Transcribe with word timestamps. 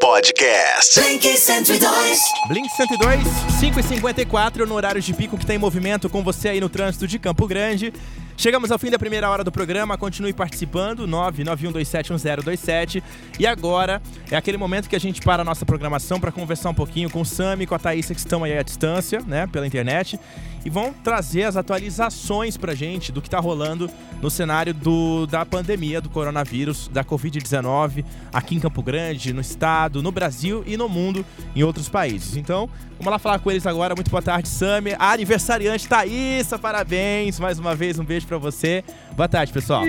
Podcast. 0.00 1.00
Blink 1.00 1.26
102. 1.36 2.20
Blink 2.48 2.68
102, 2.68 3.20
5 3.58 3.80
e 3.80 3.82
54 3.82 4.66
no 4.66 4.74
horário 4.74 5.00
de 5.00 5.12
pico 5.12 5.36
que 5.36 5.44
tem 5.44 5.58
movimento 5.58 6.08
com 6.08 6.22
você 6.22 6.50
aí 6.50 6.60
no 6.60 6.68
trânsito 6.68 7.06
de 7.06 7.18
Campo 7.18 7.46
Grande. 7.46 7.92
Chegamos 8.38 8.70
ao 8.70 8.78
fim 8.78 8.88
da 8.88 9.00
primeira 9.00 9.28
hora 9.28 9.42
do 9.42 9.50
programa, 9.50 9.98
continue 9.98 10.32
participando, 10.32 11.08
991271027. 11.08 13.02
E 13.36 13.44
agora 13.44 14.00
é 14.30 14.36
aquele 14.36 14.56
momento 14.56 14.88
que 14.88 14.94
a 14.94 15.00
gente 15.00 15.20
para 15.20 15.42
a 15.42 15.44
nossa 15.44 15.66
programação 15.66 16.20
para 16.20 16.30
conversar 16.30 16.70
um 16.70 16.74
pouquinho 16.74 17.10
com 17.10 17.22
o 17.22 17.24
Sami 17.24 17.64
e 17.64 17.66
com 17.66 17.74
a 17.74 17.80
Thaís 17.80 18.06
que 18.06 18.12
estão 18.12 18.44
aí 18.44 18.56
à 18.56 18.62
distância, 18.62 19.20
né, 19.26 19.48
pela 19.48 19.66
internet, 19.66 20.20
e 20.64 20.70
vão 20.70 20.92
trazer 20.92 21.42
as 21.42 21.56
atualizações 21.56 22.56
pra 22.56 22.76
gente 22.76 23.10
do 23.10 23.20
que 23.20 23.28
tá 23.28 23.40
rolando 23.40 23.90
no 24.22 24.30
cenário 24.30 24.72
do, 24.72 25.26
da 25.26 25.44
pandemia 25.44 26.00
do 26.00 26.08
coronavírus, 26.08 26.86
da 26.86 27.02
Covid-19, 27.02 28.04
aqui 28.32 28.54
em 28.54 28.60
Campo 28.60 28.84
Grande, 28.84 29.32
no 29.32 29.40
estado, 29.40 30.00
no 30.00 30.12
Brasil 30.12 30.62
e 30.64 30.76
no 30.76 30.88
mundo, 30.88 31.26
em 31.56 31.64
outros 31.64 31.88
países. 31.88 32.36
Então, 32.36 32.70
vamos 32.98 33.12
lá 33.12 33.18
falar 33.18 33.38
com 33.38 33.50
eles 33.50 33.66
agora. 33.66 33.94
Muito 33.94 34.10
boa 34.10 34.22
tarde, 34.22 34.48
Sami. 34.48 34.94
A 34.98 35.12
aniversariante 35.12 35.88
Thaísa, 35.88 36.58
parabéns 36.58 37.38
mais 37.38 37.58
uma 37.58 37.74
vez, 37.74 37.98
um 37.98 38.04
beijo 38.04 38.26
pra 38.26 38.38
você. 38.38 38.84
Boa 39.12 39.28
tarde, 39.28 39.52
pessoal. 39.52 39.84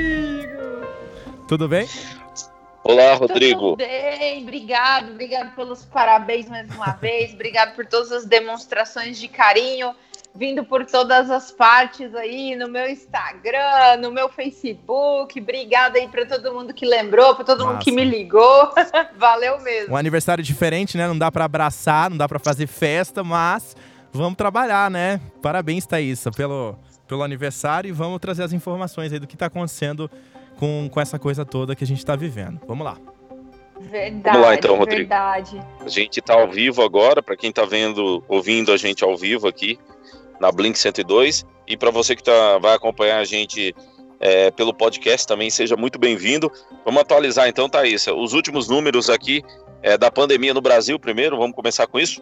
Tudo 1.47 1.67
bem? 1.67 1.87
Olá, 2.83 3.13
Rodrigo. 3.15 3.71
Tudo 3.71 3.77
bem, 3.77 4.43
obrigado, 4.43 5.11
obrigado 5.11 5.55
pelos 5.55 5.85
parabéns 5.85 6.47
mais 6.47 6.69
uma 6.73 6.93
vez, 7.01 7.33
obrigado 7.33 7.75
por 7.75 7.85
todas 7.85 8.11
as 8.11 8.25
demonstrações 8.25 9.19
de 9.19 9.27
carinho 9.27 9.93
vindo 10.35 10.63
por 10.63 10.85
todas 10.85 11.29
as 11.29 11.51
partes 11.51 12.13
aí 12.15 12.55
no 12.55 12.69
meu 12.69 12.89
Instagram, 12.89 13.97
no 13.99 14.11
meu 14.11 14.29
Facebook. 14.29 15.39
Obrigada 15.39 15.97
aí 15.97 16.07
para 16.07 16.25
todo 16.25 16.53
mundo 16.53 16.73
que 16.73 16.85
lembrou, 16.85 17.35
para 17.35 17.43
todo 17.43 17.59
Massa. 17.59 17.73
mundo 17.73 17.83
que 17.83 17.91
me 17.91 18.05
ligou. 18.05 18.73
Valeu 19.17 19.59
mesmo. 19.61 19.93
Um 19.93 19.97
aniversário 19.97 20.43
diferente, 20.43 20.97
né? 20.97 21.07
Não 21.07 21.17
dá 21.17 21.31
pra 21.31 21.45
abraçar, 21.45 22.09
não 22.09 22.17
dá 22.17 22.27
pra 22.27 22.39
fazer 22.39 22.67
festa, 22.67 23.23
mas 23.23 23.75
vamos 24.13 24.37
trabalhar, 24.37 24.89
né? 24.89 25.19
Parabéns, 25.41 25.85
Thaísa, 25.85 26.31
pelo, 26.31 26.77
pelo 27.07 27.23
aniversário 27.23 27.89
e 27.89 27.91
vamos 27.91 28.19
trazer 28.19 28.43
as 28.43 28.53
informações 28.53 29.11
aí 29.11 29.19
do 29.19 29.27
que 29.27 29.35
tá 29.35 29.47
acontecendo 29.47 30.09
com, 30.59 30.89
com 30.91 30.99
essa 30.99 31.17
coisa 31.17 31.45
toda 31.45 31.73
que 31.73 31.85
a 31.85 31.87
gente 31.87 32.05
tá 32.05 32.17
vivendo. 32.17 32.59
Vamos 32.67 32.85
lá. 32.85 32.97
Verdade, 33.79 34.35
Vamos 34.35 34.41
lá, 34.41 34.55
então, 34.55 34.75
Rodrigo. 34.75 34.99
verdade. 34.99 35.65
A 35.79 35.87
gente 35.87 36.21
tá 36.21 36.33
ao 36.33 36.51
vivo 36.51 36.83
agora, 36.83 37.23
para 37.23 37.37
quem 37.37 37.49
tá 37.49 37.63
vendo, 37.63 38.21
ouvindo 38.27 38.73
a 38.73 38.77
gente 38.77 39.01
ao 39.01 39.15
vivo 39.15 39.47
aqui 39.47 39.79
na 40.37 40.51
Blink 40.51 40.77
102 40.77 41.45
e 41.65 41.77
para 41.77 41.89
você 41.89 42.13
que 42.13 42.23
tá, 42.23 42.57
vai 42.57 42.75
acompanhar 42.75 43.19
a 43.19 43.23
gente 43.23 43.73
é, 44.19 44.51
pelo 44.51 44.73
podcast 44.73 45.25
também, 45.25 45.49
seja 45.49 45.77
muito 45.77 45.97
bem-vindo. 45.97 46.51
Vamos 46.83 47.01
atualizar 47.01 47.47
então, 47.47 47.69
Thaísa, 47.69 48.13
os 48.13 48.33
últimos 48.33 48.67
números 48.67 49.09
aqui 49.09 49.41
é, 49.81 49.97
da 49.97 50.11
pandemia 50.11 50.53
no 50.53 50.59
Brasil 50.59 50.99
primeiro, 50.99 51.37
vamos 51.37 51.55
começar 51.55 51.87
com 51.87 51.97
isso? 51.97 52.21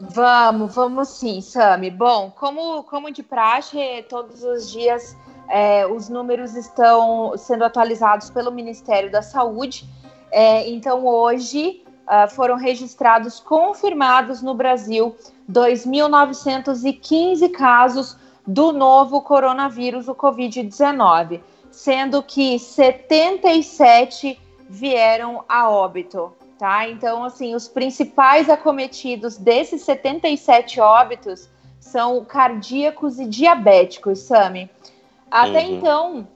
Vamos, 0.00 0.74
vamos 0.74 1.08
sim, 1.08 1.40
Sami. 1.40 1.90
Bom, 1.90 2.32
como, 2.36 2.82
como 2.84 3.08
de 3.12 3.22
praxe, 3.22 4.04
todos 4.08 4.42
os 4.42 4.72
dias 4.72 5.16
é, 5.48 5.84
os 5.86 6.08
números 6.08 6.54
estão 6.54 7.36
sendo 7.36 7.64
atualizados 7.64 8.30
pelo 8.30 8.52
Ministério 8.52 9.10
da 9.10 9.22
Saúde. 9.22 9.84
É, 10.30 10.68
então, 10.68 11.04
hoje 11.06 11.82
ah, 12.06 12.28
foram 12.28 12.56
registrados, 12.56 13.40
confirmados 13.40 14.42
no 14.42 14.54
Brasil, 14.54 15.16
2.915 15.50 17.50
casos 17.50 18.16
do 18.46 18.72
novo 18.72 19.22
coronavírus, 19.22 20.06
o 20.08 20.14
Covid-19, 20.14 21.40
sendo 21.70 22.22
que 22.22 22.58
77 22.58 24.38
vieram 24.68 25.44
a 25.48 25.70
óbito 25.70 26.32
tá? 26.58 26.88
Então, 26.88 27.24
assim, 27.24 27.54
os 27.54 27.68
principais 27.68 28.50
acometidos 28.50 29.38
desses 29.38 29.82
77 29.82 30.80
óbitos 30.80 31.48
são 31.78 32.24
cardíacos 32.24 33.18
e 33.18 33.26
diabéticos, 33.26 34.18
Sami. 34.18 34.68
Até 35.30 35.60
Uhum. 35.66 35.76
então, 35.76 36.28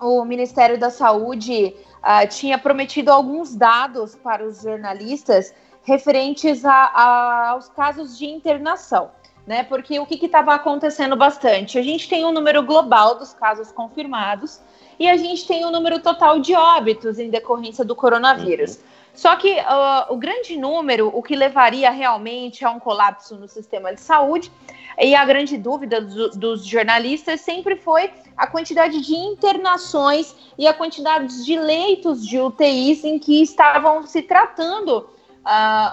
o 0.00 0.24
Ministério 0.24 0.78
da 0.78 0.90
Saúde 0.90 1.74
ah, 2.02 2.26
tinha 2.26 2.56
prometido 2.58 3.10
alguns 3.10 3.54
dados 3.56 4.14
para 4.14 4.44
os 4.46 4.62
jornalistas 4.62 5.52
referentes 5.82 6.64
a- 6.64 6.72
a- 6.94 7.48
aos 7.50 7.68
casos 7.68 8.16
de 8.18 8.26
internação, 8.26 9.10
né? 9.46 9.62
Porque 9.64 9.98
o 9.98 10.06
que 10.06 10.24
estava 10.24 10.54
acontecendo 10.54 11.16
bastante? 11.16 11.78
A 11.78 11.82
gente 11.82 12.08
tem 12.08 12.24
um 12.24 12.32
número 12.32 12.62
global 12.62 13.18
dos 13.18 13.32
casos 13.34 13.72
confirmados 13.72 14.60
e 14.98 15.08
a 15.08 15.16
gente 15.16 15.46
tem 15.46 15.64
um 15.64 15.70
número 15.70 15.98
total 16.00 16.38
de 16.38 16.54
óbitos 16.54 17.18
em 17.18 17.28
decorrência 17.30 17.84
do 17.84 17.94
coronavírus. 17.96 18.78
Só 19.16 19.34
que 19.34 19.58
ah, 19.60 20.06
o 20.10 20.16
grande 20.16 20.56
número, 20.58 21.10
o 21.12 21.22
que 21.22 21.34
levaria 21.34 21.90
realmente 21.90 22.64
a 22.64 22.70
um 22.70 22.78
colapso 22.78 23.34
no 23.34 23.48
sistema 23.48 23.92
de 23.94 24.00
saúde, 24.00 24.52
e 24.98 25.14
a 25.14 25.24
grande 25.24 25.56
dúvida 25.56 26.00
do- 26.00 26.30
dos 26.30 26.64
jornalistas 26.64 27.40
sempre 27.40 27.76
foi 27.76 28.12
a 28.36 28.46
quantidade 28.46 29.00
de 29.00 29.14
internações 29.14 30.34
e 30.58 30.68
a 30.68 30.74
quantidade 30.74 31.44
de 31.44 31.58
leitos 31.58 32.26
de 32.26 32.38
UTIs 32.38 33.04
em 33.04 33.18
que 33.18 33.42
estavam 33.42 34.06
se 34.06 34.20
tratando 34.22 35.08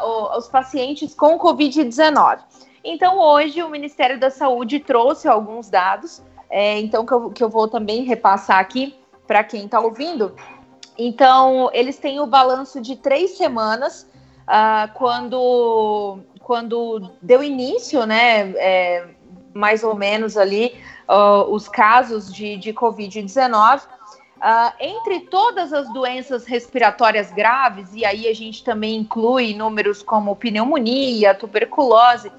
o- 0.03 0.37
os 0.37 0.47
pacientes 0.49 1.13
com 1.15 1.37
Covid-19. 1.39 2.39
Então, 2.83 3.19
hoje, 3.19 3.63
o 3.63 3.69
Ministério 3.69 4.19
da 4.19 4.29
Saúde 4.29 4.79
trouxe 4.79 5.27
alguns 5.27 5.69
dados, 5.69 6.21
é, 6.49 6.79
então, 6.79 7.05
que 7.05 7.13
eu, 7.13 7.29
que 7.31 7.43
eu 7.43 7.49
vou 7.49 7.67
também 7.69 8.03
repassar 8.03 8.59
aqui 8.59 8.95
para 9.25 9.43
quem 9.43 9.65
está 9.65 9.79
ouvindo. 9.79 10.35
Então, 10.97 11.69
eles 11.73 11.97
têm 11.97 12.19
o 12.19 12.27
balanço 12.27 12.79
de 12.79 12.95
três 12.95 13.37
semanas, 13.37 14.07
ah, 14.47 14.89
quando, 14.93 16.19
quando 16.41 17.09
deu 17.21 17.43
início, 17.43 18.05
né, 18.05 18.51
é, 18.55 19.07
mais 19.53 19.83
ou 19.83 19.95
menos 19.95 20.37
ali, 20.37 20.75
ah, 21.07 21.43
os 21.49 21.67
casos 21.67 22.31
de, 22.31 22.57
de 22.57 22.73
Covid-19. 22.73 23.81
Ah, 24.45 24.73
entre 24.79 25.21
todas 25.21 25.71
as 25.71 25.91
doenças 25.93 26.45
respiratórias 26.45 27.31
graves, 27.31 27.89
e 27.93 28.03
aí 28.03 28.27
a 28.27 28.35
gente 28.35 28.63
também 28.63 28.97
inclui 28.97 29.53
números 29.53 30.03
como 30.03 30.35
pneumonia, 30.35 31.33
tuberculose, 31.33 32.29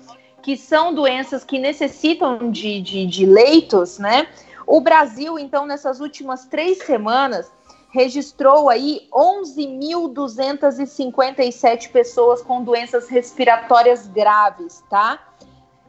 que 0.42 0.54
são 0.54 0.92
doenças 0.92 1.42
que 1.42 1.58
necessitam 1.58 2.50
de, 2.50 2.82
de, 2.82 3.06
de 3.06 3.24
leitos, 3.24 3.98
né? 3.98 4.28
O 4.66 4.80
Brasil, 4.80 5.38
então, 5.38 5.64
nessas 5.64 6.00
últimas 6.00 6.44
três 6.44 6.78
semanas, 6.84 7.50
registrou 7.94 8.68
aí 8.68 9.08
11.257 9.12 11.92
pessoas 11.92 12.42
com 12.42 12.64
doenças 12.64 13.08
respiratórias 13.08 14.08
graves, 14.08 14.82
tá? 14.90 15.20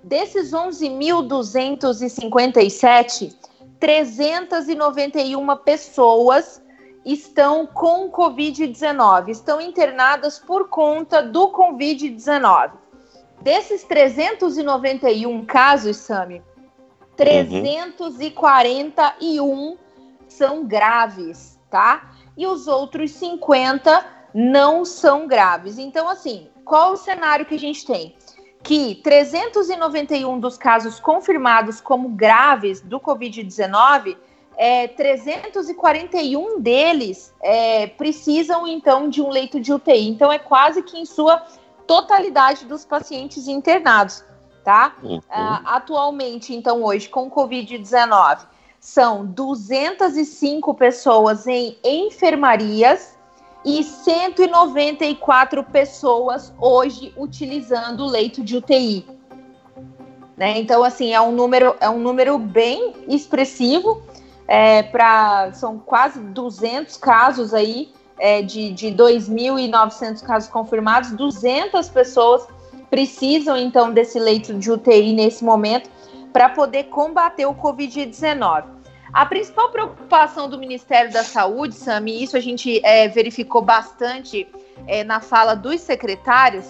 Desses 0.03 0.51
11.257, 0.51 3.35
391 3.79 5.57
pessoas 5.57 6.61
estão 7.03 7.65
com 7.65 8.11
Covid-19, 8.11 9.29
estão 9.29 9.59
internadas 9.59 10.37
por 10.37 10.69
conta 10.69 11.23
do 11.23 11.51
Covid-19. 11.51 12.73
Desses 13.41 13.83
391 13.83 15.43
casos, 15.45 15.97
Sami, 15.97 16.43
341 17.17 19.77
são 20.27 20.63
graves, 20.65 21.54
tá? 21.75 22.09
E 22.37 22.47
os 22.47 22.67
outros 22.67 23.11
50 23.11 24.05
não 24.33 24.85
são 24.85 25.27
graves. 25.27 25.77
Então, 25.77 26.07
assim, 26.07 26.47
qual 26.63 26.93
o 26.93 26.95
cenário 26.95 27.45
que 27.45 27.55
a 27.55 27.59
gente 27.59 27.85
tem? 27.85 28.15
Que 28.63 28.95
391 29.03 30.39
dos 30.39 30.57
casos 30.57 31.01
confirmados 31.01 31.81
como 31.81 32.07
graves 32.07 32.79
do 32.79 32.97
Covid-19, 32.97 34.15
é, 34.55 34.87
341 34.87 36.61
deles 36.61 37.33
é, 37.43 37.87
precisam, 37.87 38.65
então, 38.65 39.09
de 39.09 39.21
um 39.21 39.29
leito 39.29 39.59
de 39.59 39.73
UTI. 39.73 40.07
Então, 40.07 40.31
é 40.31 40.39
quase 40.39 40.81
que 40.81 40.97
em 40.97 41.03
sua 41.03 41.45
totalidade 41.85 42.65
dos 42.65 42.85
pacientes 42.85 43.49
internados, 43.49 44.23
tá? 44.63 44.95
Uhum. 45.03 45.19
Ah, 45.29 45.75
atualmente, 45.75 46.55
então, 46.55 46.81
hoje, 46.81 47.09
com 47.09 47.29
Covid-19, 47.29 48.54
são 48.85 49.25
205 49.25 50.75
pessoas 50.75 51.47
em 51.47 51.75
enfermarias 51.83 53.17
e 53.65 53.83
194 53.83 55.63
pessoas 55.63 56.53
hoje 56.61 57.11
utilizando 57.17 58.05
leito 58.05 58.43
de 58.43 58.57
UTI. 58.57 59.07
Né? 60.37 60.59
Então, 60.59 60.83
assim, 60.83 61.15
é 61.15 61.19
um 61.19 61.31
número, 61.31 61.75
é 61.79 61.89
um 61.89 61.97
número 61.97 62.37
bem 62.37 62.93
expressivo. 63.07 64.03
É, 64.47 64.83
pra, 64.83 65.51
são 65.53 65.79
quase 65.79 66.19
200 66.19 66.95
casos 66.97 67.55
aí, 67.55 67.91
é, 68.19 68.43
de, 68.43 68.71
de 68.71 68.89
2.900 68.89 70.21
casos 70.21 70.47
confirmados, 70.47 71.09
200 71.09 71.89
pessoas 71.89 72.47
precisam, 72.91 73.57
então, 73.57 73.91
desse 73.91 74.19
leito 74.19 74.53
de 74.53 74.71
UTI 74.71 75.11
nesse 75.11 75.43
momento 75.43 75.89
para 76.31 76.49
poder 76.49 76.83
combater 76.83 77.47
o 77.47 77.55
Covid-19. 77.55 78.74
A 79.15 79.25
principal 79.25 79.69
preocupação 79.69 80.49
do 80.49 80.59
Ministério 80.59 81.09
da 81.09 81.23
Saúde, 81.23 81.73
Sami, 81.73 82.21
isso 82.21 82.35
a 82.35 82.41
gente 82.41 82.85
é, 82.85 83.07
verificou 83.07 83.61
bastante 83.61 84.45
é, 84.85 85.05
na 85.05 85.21
fala 85.21 85.55
dos 85.55 85.79
secretários, 85.79 86.65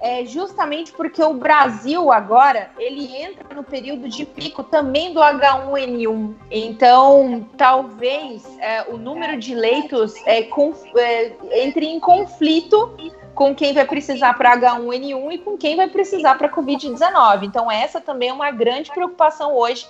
é 0.00 0.24
justamente 0.24 0.90
porque 0.90 1.22
o 1.22 1.34
Brasil 1.34 2.10
agora 2.10 2.70
ele 2.78 3.14
entra 3.14 3.54
no 3.54 3.62
período 3.62 4.08
de 4.08 4.24
pico 4.24 4.64
também 4.64 5.12
do 5.12 5.20
H1N1. 5.20 6.34
Então, 6.50 7.46
talvez 7.58 8.42
é, 8.58 8.86
o 8.88 8.96
número 8.96 9.38
de 9.38 9.54
leitos 9.54 10.14
é, 10.26 10.40
é, 10.40 11.36
entre 11.62 11.84
em 11.84 12.00
conflito 12.00 12.96
com 13.34 13.54
quem 13.54 13.74
vai 13.74 13.84
precisar 13.84 14.32
para 14.32 14.56
H1N1 14.56 15.32
e 15.32 15.38
com 15.38 15.58
quem 15.58 15.76
vai 15.76 15.88
precisar 15.88 16.36
para 16.36 16.48
Covid-19. 16.48 17.44
Então, 17.44 17.70
essa 17.70 18.00
também 18.00 18.30
é 18.30 18.32
uma 18.32 18.50
grande 18.50 18.90
preocupação 18.90 19.54
hoje 19.54 19.86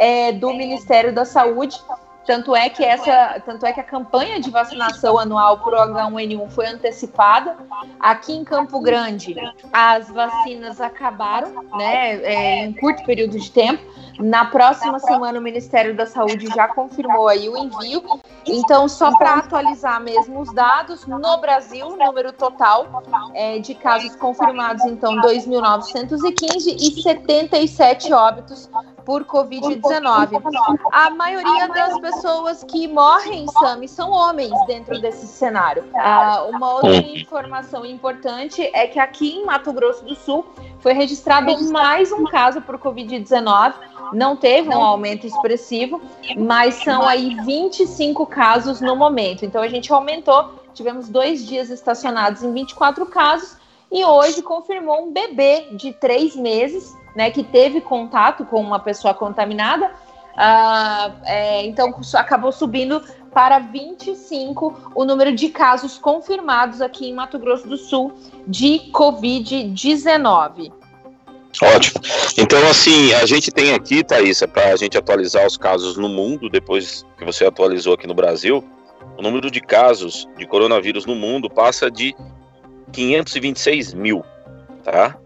é, 0.00 0.32
do 0.32 0.54
Ministério 0.54 1.14
da 1.14 1.26
Saúde. 1.26 1.78
Tanto 2.26 2.54
é 2.54 2.70
que 2.70 2.84
essa, 2.84 3.42
tanto 3.44 3.66
é 3.66 3.72
que 3.72 3.80
a 3.80 3.84
campanha 3.84 4.40
de 4.40 4.50
vacinação 4.50 5.18
anual 5.18 5.58
por 5.58 5.72
H1N1 5.72 6.50
foi 6.50 6.66
antecipada. 6.66 7.56
Aqui 7.98 8.32
em 8.32 8.44
Campo 8.44 8.80
Grande, 8.80 9.34
as 9.72 10.08
vacinas 10.08 10.80
acabaram, 10.80 11.64
né, 11.76 12.22
é, 12.22 12.64
em 12.64 12.68
um 12.68 12.72
curto 12.74 13.04
período 13.04 13.38
de 13.38 13.50
tempo. 13.50 13.82
Na 14.20 14.44
próxima 14.44 14.98
semana, 14.98 15.38
o 15.38 15.42
Ministério 15.42 15.96
da 15.96 16.06
Saúde 16.06 16.46
já 16.48 16.68
confirmou 16.68 17.26
aí 17.26 17.48
o 17.48 17.56
envio. 17.56 18.02
Então, 18.46 18.86
só 18.86 19.16
para 19.16 19.36
atualizar 19.36 20.00
mesmo 20.00 20.40
os 20.40 20.54
dados, 20.54 21.06
no 21.06 21.38
Brasil, 21.38 21.86
o 21.86 21.96
número 21.96 22.32
total 22.32 23.02
é, 23.34 23.58
de 23.58 23.74
casos 23.74 24.14
confirmados, 24.16 24.84
então, 24.84 25.16
2.915 25.16 26.76
e 26.78 27.02
77 27.02 28.12
óbitos 28.12 28.68
por 29.10 29.24
Covid-19. 29.24 30.40
A 30.92 31.10
maioria 31.10 31.66
das 31.66 31.98
pessoas 31.98 32.62
que 32.62 32.86
morrem, 32.86 33.44
Sami, 33.48 33.88
são 33.88 34.12
homens 34.12 34.52
dentro 34.68 35.00
desse 35.00 35.26
cenário. 35.26 35.82
Ah, 35.96 36.46
uma 36.48 36.74
outra 36.74 36.94
informação 36.94 37.84
importante 37.84 38.70
é 38.72 38.86
que 38.86 39.00
aqui 39.00 39.30
em 39.30 39.44
Mato 39.44 39.72
Grosso 39.72 40.04
do 40.04 40.14
Sul 40.14 40.46
foi 40.78 40.92
registrado 40.92 41.60
mais 41.72 42.12
um 42.12 42.22
caso 42.22 42.62
por 42.62 42.78
Covid-19. 42.78 43.74
Não 44.12 44.36
teve 44.36 44.68
um 44.68 44.80
aumento 44.80 45.26
expressivo, 45.26 46.00
mas 46.38 46.76
são 46.76 47.02
aí 47.02 47.34
25 47.44 48.24
casos 48.26 48.80
no 48.80 48.94
momento. 48.94 49.44
Então 49.44 49.60
a 49.60 49.66
gente 49.66 49.92
aumentou, 49.92 50.54
tivemos 50.72 51.08
dois 51.08 51.44
dias 51.44 51.68
estacionados 51.68 52.44
em 52.44 52.52
24 52.52 53.04
casos 53.06 53.58
e 53.90 54.04
hoje 54.04 54.40
confirmou 54.40 55.08
um 55.08 55.12
bebê 55.12 55.66
de 55.72 55.92
três 55.92 56.36
meses, 56.36 56.96
né, 57.14 57.30
que 57.30 57.42
teve 57.42 57.80
contato 57.80 58.44
com 58.44 58.60
uma 58.60 58.78
pessoa 58.78 59.14
contaminada. 59.14 59.90
Uh, 60.32 61.12
é, 61.24 61.66
então 61.66 61.94
acabou 62.14 62.52
subindo 62.52 63.02
para 63.32 63.58
25 63.58 64.92
o 64.94 65.04
número 65.04 65.32
de 65.34 65.48
casos 65.48 65.98
confirmados 65.98 66.80
aqui 66.80 67.08
em 67.08 67.14
Mato 67.14 67.38
Grosso 67.38 67.68
do 67.68 67.76
Sul 67.76 68.12
de 68.46 68.90
Covid-19. 68.92 70.72
Ótimo. 71.62 72.00
Então, 72.38 72.64
assim, 72.68 73.12
a 73.14 73.26
gente 73.26 73.50
tem 73.50 73.74
aqui, 73.74 74.04
Thaís, 74.04 74.40
é 74.40 74.46
para 74.46 74.72
a 74.72 74.76
gente 74.76 74.96
atualizar 74.96 75.44
os 75.44 75.56
casos 75.56 75.96
no 75.96 76.08
mundo, 76.08 76.48
depois 76.48 77.04
que 77.18 77.24
você 77.24 77.44
atualizou 77.44 77.94
aqui 77.94 78.06
no 78.06 78.14
Brasil, 78.14 78.64
o 79.18 79.22
número 79.22 79.50
de 79.50 79.60
casos 79.60 80.28
de 80.38 80.46
coronavírus 80.46 81.04
no 81.04 81.14
mundo 81.14 81.50
passa 81.50 81.90
de 81.90 82.14
526 82.92 83.94
mil, 83.94 84.24
tá? 84.84 85.18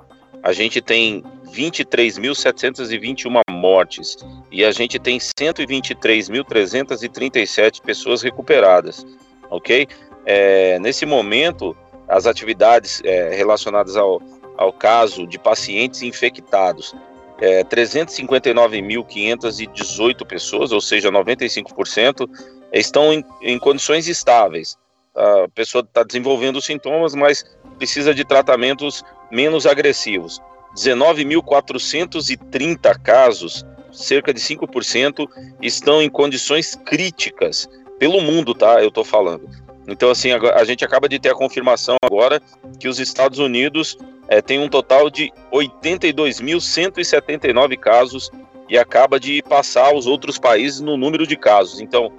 A 0.43 0.53
gente 0.53 0.81
tem 0.81 1.23
23.721 1.55 3.41
mortes 3.51 4.17
e 4.51 4.65
a 4.65 4.73
gente 4.73 4.99
tem 4.99 5.19
123.337 5.19 7.81
pessoas 7.81 8.23
recuperadas, 8.23 9.07
ok? 9.51 9.87
É, 10.27 10.79
nesse 10.81 11.07
momento, 11.07 11.75
as 12.09 12.27
atividades 12.27 13.01
é, 13.05 13.35
relacionadas 13.35 13.97
ao, 13.97 14.21
ao 14.57 14.73
caso 14.73 15.27
de 15.27 15.39
pacientes 15.39 16.03
infectados, 16.03 16.95
é, 17.41 17.65
359.518 17.65 20.27
pessoas, 20.27 20.73
ou 20.73 20.81
seja, 20.81 21.11
95%, 21.11 22.29
estão 22.73 23.13
em, 23.13 23.23
em 23.43 23.59
condições 23.59 24.09
estáveis. 24.09 24.79
A 25.15 25.47
pessoa 25.55 25.83
está 25.83 26.03
desenvolvendo 26.03 26.61
sintomas, 26.61 27.15
mas 27.15 27.45
precisa 27.79 28.13
de 28.13 28.25
tratamentos 28.25 29.05
menos 29.31 29.65
agressivos. 29.67 30.43
19.430 30.75 33.01
casos, 33.03 33.67
cerca 33.93 34.35
de 34.35 34.41
5%, 34.41 35.29
estão 35.63 36.03
em 36.03 36.11
condições 36.11 36.75
críticas 36.75 37.69
pelo 37.99 38.21
mundo, 38.21 38.55
tá? 38.55 38.83
Eu 38.83 38.89
estou 38.89 39.05
falando. 39.05 39.49
Então, 39.87 40.11
assim, 40.11 40.33
a, 40.33 40.65
gente 40.65 40.83
acaba 40.85 41.09
de 41.09 41.19
ter 41.19 41.31
a 41.31 41.35
confirmação 41.35 41.97
agora 42.03 42.43
que 42.81 42.89
os 42.89 42.99
Estados 42.99 43.39
Unidos 43.39 43.99
é, 44.29 44.41
tem 44.41 44.59
um 44.59 44.69
total 44.69 45.11
de 45.11 45.31
82.179 45.53 47.79
casos 47.79 48.31
e 48.69 48.77
acaba 48.79 49.21
de 49.21 49.43
passar 49.43 49.95
os 49.95 50.07
outros 50.07 50.39
países 50.39 50.81
no 50.81 50.97
número 50.97 51.27
de 51.27 51.37
casos. 51.37 51.81
Então, 51.81 52.11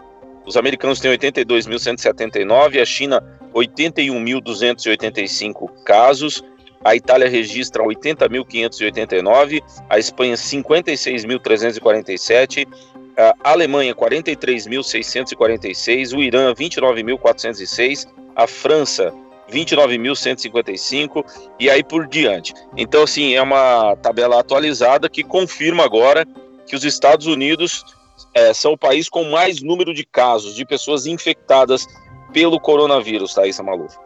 os 0.45 0.55
americanos 0.55 0.99
têm 0.99 1.09
82.179, 1.17 2.79
a 2.79 2.85
China 2.85 3.23
81.285 3.53 5.83
casos 5.83 6.43
a 6.85 6.95
Itália 6.95 7.27
registra 7.27 7.83
80.589, 7.83 9.61
a 9.89 9.97
Espanha 9.97 10.35
56.347, 10.35 12.67
a 13.17 13.35
Alemanha 13.43 13.95
43.646, 13.95 16.15
o 16.15 16.21
Irã 16.21 16.53
29.406, 16.53 18.07
a 18.35 18.45
França 18.45 19.11
29.155 19.51 21.25
e 21.59 21.71
aí 21.71 21.83
por 21.83 22.07
diante. 22.07 22.53
Então, 22.77 23.01
assim, 23.01 23.33
é 23.33 23.41
uma 23.41 23.95
tabela 23.95 24.39
atualizada 24.39 25.09
que 25.09 25.23
confirma 25.23 25.83
agora 25.83 26.23
que 26.67 26.75
os 26.75 26.83
Estados 26.83 27.25
Unidos 27.25 27.83
é, 28.35 28.53
são 28.53 28.73
o 28.73 28.77
país 28.77 29.09
com 29.09 29.23
mais 29.23 29.59
número 29.59 29.91
de 29.91 30.05
casos 30.05 30.55
de 30.55 30.63
pessoas 30.63 31.07
infectadas 31.07 31.87
pelo 32.31 32.59
coronavírus, 32.59 33.33
Thaisa 33.33 33.63
Maluf. 33.63 33.97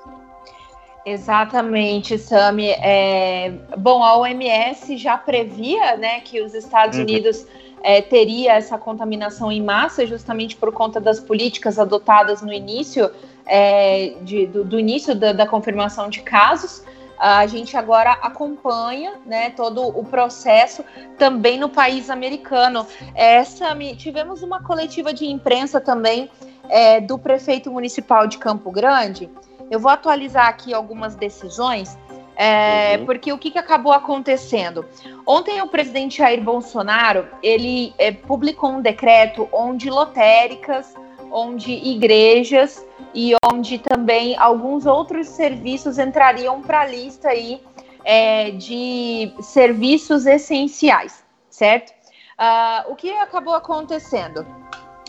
Exatamente, 1.05 2.17
Sami. 2.17 2.69
É, 2.69 3.51
bom, 3.77 4.03
a 4.03 4.17
OMS 4.17 4.97
já 4.97 5.17
previa 5.17 5.97
né, 5.97 6.19
que 6.19 6.41
os 6.41 6.53
Estados 6.53 6.97
uhum. 6.97 7.03
Unidos 7.03 7.45
é, 7.81 8.01
teria 8.01 8.53
essa 8.53 8.77
contaminação 8.77 9.51
em 9.51 9.61
massa, 9.61 10.05
justamente 10.05 10.55
por 10.55 10.71
conta 10.73 10.99
das 10.99 11.19
políticas 11.19 11.79
adotadas 11.79 12.41
no 12.41 12.51
início 12.51 13.09
é, 13.45 14.13
de, 14.21 14.45
do, 14.47 14.63
do, 14.63 14.79
início 14.79 15.15
da, 15.15 15.31
da, 15.31 15.47
confirmação 15.47 16.09
de 16.09 16.21
casos. 16.21 16.83
A 17.17 17.45
gente 17.47 17.75
agora 17.75 18.11
acompanha 18.11 19.13
né, 19.25 19.49
todo 19.49 19.85
o 19.87 20.05
processo 20.05 20.85
também 21.17 21.59
no 21.59 21.67
país 21.67 22.09
americano. 22.09 22.85
Essa, 23.13 23.75
tivemos 23.97 24.41
uma 24.41 24.63
coletiva 24.63 25.13
de 25.13 25.25
imprensa 25.25 25.81
também 25.81 26.29
é, 26.69 27.01
do 27.01 27.17
prefeito 27.17 27.69
municipal 27.71 28.25
de 28.25 28.37
Campo 28.37 28.71
Grande 28.71 29.29
eu 29.69 29.79
vou 29.79 29.91
atualizar 29.91 30.47
aqui 30.47 30.73
algumas 30.73 31.15
decisões, 31.15 31.97
é, 32.35 32.97
uhum. 32.97 33.05
porque 33.05 33.33
o 33.33 33.37
que, 33.37 33.51
que 33.51 33.59
acabou 33.59 33.91
acontecendo? 33.91 34.85
Ontem 35.27 35.61
o 35.61 35.67
presidente 35.67 36.19
Jair 36.19 36.41
Bolsonaro 36.41 37.27
ele 37.43 37.93
é, 37.97 38.11
publicou 38.11 38.71
um 38.71 38.81
decreto 38.81 39.47
onde 39.51 39.89
lotéricas, 39.89 40.93
onde 41.31 41.71
igrejas 41.71 42.85
e 43.13 43.33
onde 43.51 43.77
também 43.77 44.37
alguns 44.37 44.85
outros 44.85 45.27
serviços 45.27 45.97
entrariam 45.97 46.61
para 46.61 46.81
a 46.81 46.85
lista 46.85 47.29
aí 47.29 47.61
é, 48.05 48.51
de 48.51 49.33
serviços 49.41 50.25
essenciais, 50.25 51.23
certo? 51.49 51.91
Uh, 52.39 52.91
o 52.91 52.95
que 52.95 53.11
acabou 53.11 53.53
acontecendo? 53.53 54.47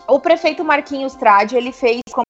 O 0.09 0.19
prefeito 0.19 0.65
Marquinhos 0.65 1.15
Trade 1.15 1.57
ele 1.57 1.71
fez 1.71 2.01
como 2.13 2.27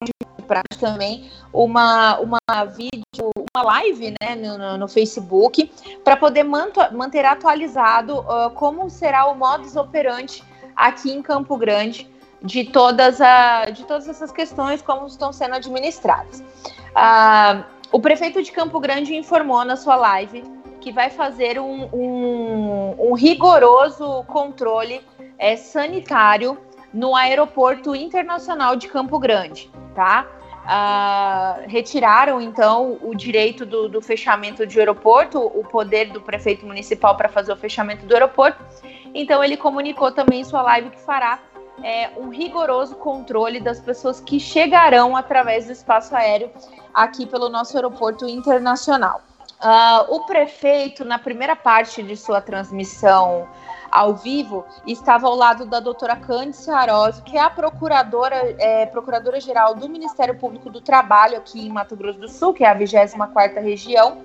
prática 0.50 0.80
também 0.80 1.30
uma, 1.52 2.18
uma 2.18 2.64
vídeo, 2.64 3.30
uma 3.54 3.62
live 3.62 4.14
né, 4.20 4.34
no, 4.34 4.78
no 4.78 4.88
Facebook 4.88 5.70
para 6.02 6.16
poder 6.16 6.42
manter 6.42 7.24
atualizado 7.24 8.18
uh, 8.18 8.50
como 8.54 8.90
será 8.90 9.26
o 9.26 9.36
modus 9.36 9.76
operandi 9.76 10.42
aqui 10.74 11.12
em 11.12 11.22
Campo 11.22 11.56
Grande 11.56 12.10
de 12.42 12.64
todas, 12.64 13.20
a, 13.20 13.66
de 13.66 13.84
todas 13.84 14.08
essas 14.08 14.32
questões, 14.32 14.82
como 14.82 15.06
estão 15.06 15.32
sendo 15.32 15.54
administradas. 15.54 16.40
Uh, 16.40 17.62
o 17.92 18.00
prefeito 18.00 18.42
de 18.42 18.50
Campo 18.50 18.80
Grande 18.80 19.14
informou 19.14 19.64
na 19.64 19.76
sua 19.76 19.94
live 19.94 20.42
que 20.80 20.90
vai 20.90 21.10
fazer 21.10 21.60
um, 21.60 21.88
um, 21.92 23.10
um 23.10 23.14
rigoroso 23.14 24.24
controle 24.24 25.00
é, 25.38 25.54
sanitário 25.54 26.58
no 26.92 27.14
Aeroporto 27.14 27.94
Internacional 27.94 28.74
de 28.74 28.88
Campo 28.88 29.18
Grande, 29.18 29.70
tá? 29.94 30.26
Uh, 30.70 31.68
retiraram 31.68 32.40
então 32.40 32.96
o 33.02 33.12
direito 33.12 33.66
do, 33.66 33.88
do, 33.88 34.00
fechamento 34.00 34.64
de 34.64 34.78
aeroporto, 34.78 35.40
o 35.40 35.64
poder 35.64 36.12
do 36.12 36.20
prefeito 36.20 36.64
municipal 36.64 37.16
para 37.16 37.28
fazer 37.28 37.52
o 37.52 37.56
fechamento 37.56 38.06
do 38.06 38.14
aeroporto. 38.14 38.64
Então 39.12 39.42
ele 39.42 39.56
comunicou 39.56 40.12
também 40.12 40.42
em 40.42 40.44
sua 40.44 40.62
live 40.62 40.90
que 40.90 41.00
fará 41.00 41.40
é, 41.82 42.10
um 42.16 42.28
rigoroso 42.28 42.94
controle 42.94 43.58
das 43.58 43.80
pessoas 43.80 44.20
que 44.20 44.38
chegarão 44.38 45.16
através 45.16 45.66
do 45.66 45.72
espaço 45.72 46.14
aéreo 46.14 46.52
aqui 46.94 47.26
pelo 47.26 47.48
nosso 47.48 47.76
aeroporto 47.76 48.28
internacional. 48.28 49.22
Uh, 49.60 50.14
o 50.14 50.20
prefeito, 50.24 51.04
na 51.04 51.18
primeira 51.18 51.54
parte 51.54 52.02
de 52.02 52.16
sua 52.16 52.40
transmissão 52.40 53.46
ao 53.90 54.14
vivo, 54.14 54.64
estava 54.86 55.26
ao 55.26 55.34
lado 55.34 55.66
da 55.66 55.80
doutora 55.80 56.16
Cândice 56.16 56.70
Arósio, 56.70 57.22
que 57.24 57.36
é 57.36 57.42
a 57.42 57.50
procuradora, 57.50 58.54
é, 58.58 58.86
procuradora-geral 58.86 59.74
do 59.74 59.86
Ministério 59.86 60.34
Público 60.38 60.70
do 60.70 60.80
Trabalho 60.80 61.36
aqui 61.36 61.66
em 61.66 61.70
Mato 61.70 61.94
Grosso 61.94 62.18
do 62.18 62.28
Sul, 62.28 62.54
que 62.54 62.64
é 62.64 62.68
a 62.68 62.74
24ª 62.74 63.60
região, 63.60 64.22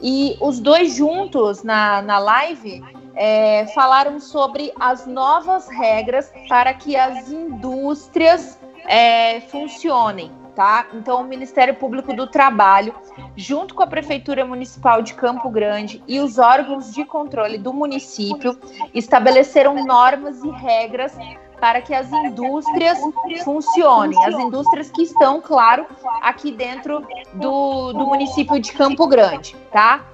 e 0.00 0.36
os 0.40 0.58
dois 0.58 0.96
juntos 0.96 1.62
na, 1.62 2.02
na 2.02 2.18
live 2.18 2.82
é, 3.14 3.66
falaram 3.74 4.18
sobre 4.18 4.72
as 4.80 5.06
novas 5.06 5.68
regras 5.68 6.32
para 6.48 6.74
que 6.74 6.96
as 6.96 7.30
indústrias 7.30 8.58
é, 8.88 9.42
funcionem 9.42 10.41
tá? 10.54 10.86
Então, 10.94 11.20
o 11.20 11.24
Ministério 11.24 11.74
Público 11.74 12.14
do 12.14 12.26
Trabalho, 12.26 12.94
junto 13.36 13.74
com 13.74 13.82
a 13.82 13.86
Prefeitura 13.86 14.44
Municipal 14.44 15.02
de 15.02 15.14
Campo 15.14 15.50
Grande 15.50 16.02
e 16.06 16.20
os 16.20 16.38
órgãos 16.38 16.92
de 16.92 17.04
controle 17.04 17.58
do 17.58 17.72
município, 17.72 18.58
estabeleceram 18.94 19.84
normas 19.84 20.42
e 20.42 20.50
regras 20.50 21.16
para 21.60 21.80
que 21.80 21.94
as 21.94 22.10
indústrias 22.10 22.98
funcionem. 23.44 24.18
As 24.24 24.34
indústrias 24.34 24.90
que 24.90 25.02
estão, 25.02 25.40
claro, 25.40 25.86
aqui 26.20 26.50
dentro 26.50 27.06
do, 27.34 27.92
do 27.92 28.06
município 28.06 28.58
de 28.58 28.72
Campo 28.72 29.06
Grande, 29.06 29.54
tá? 29.70 30.04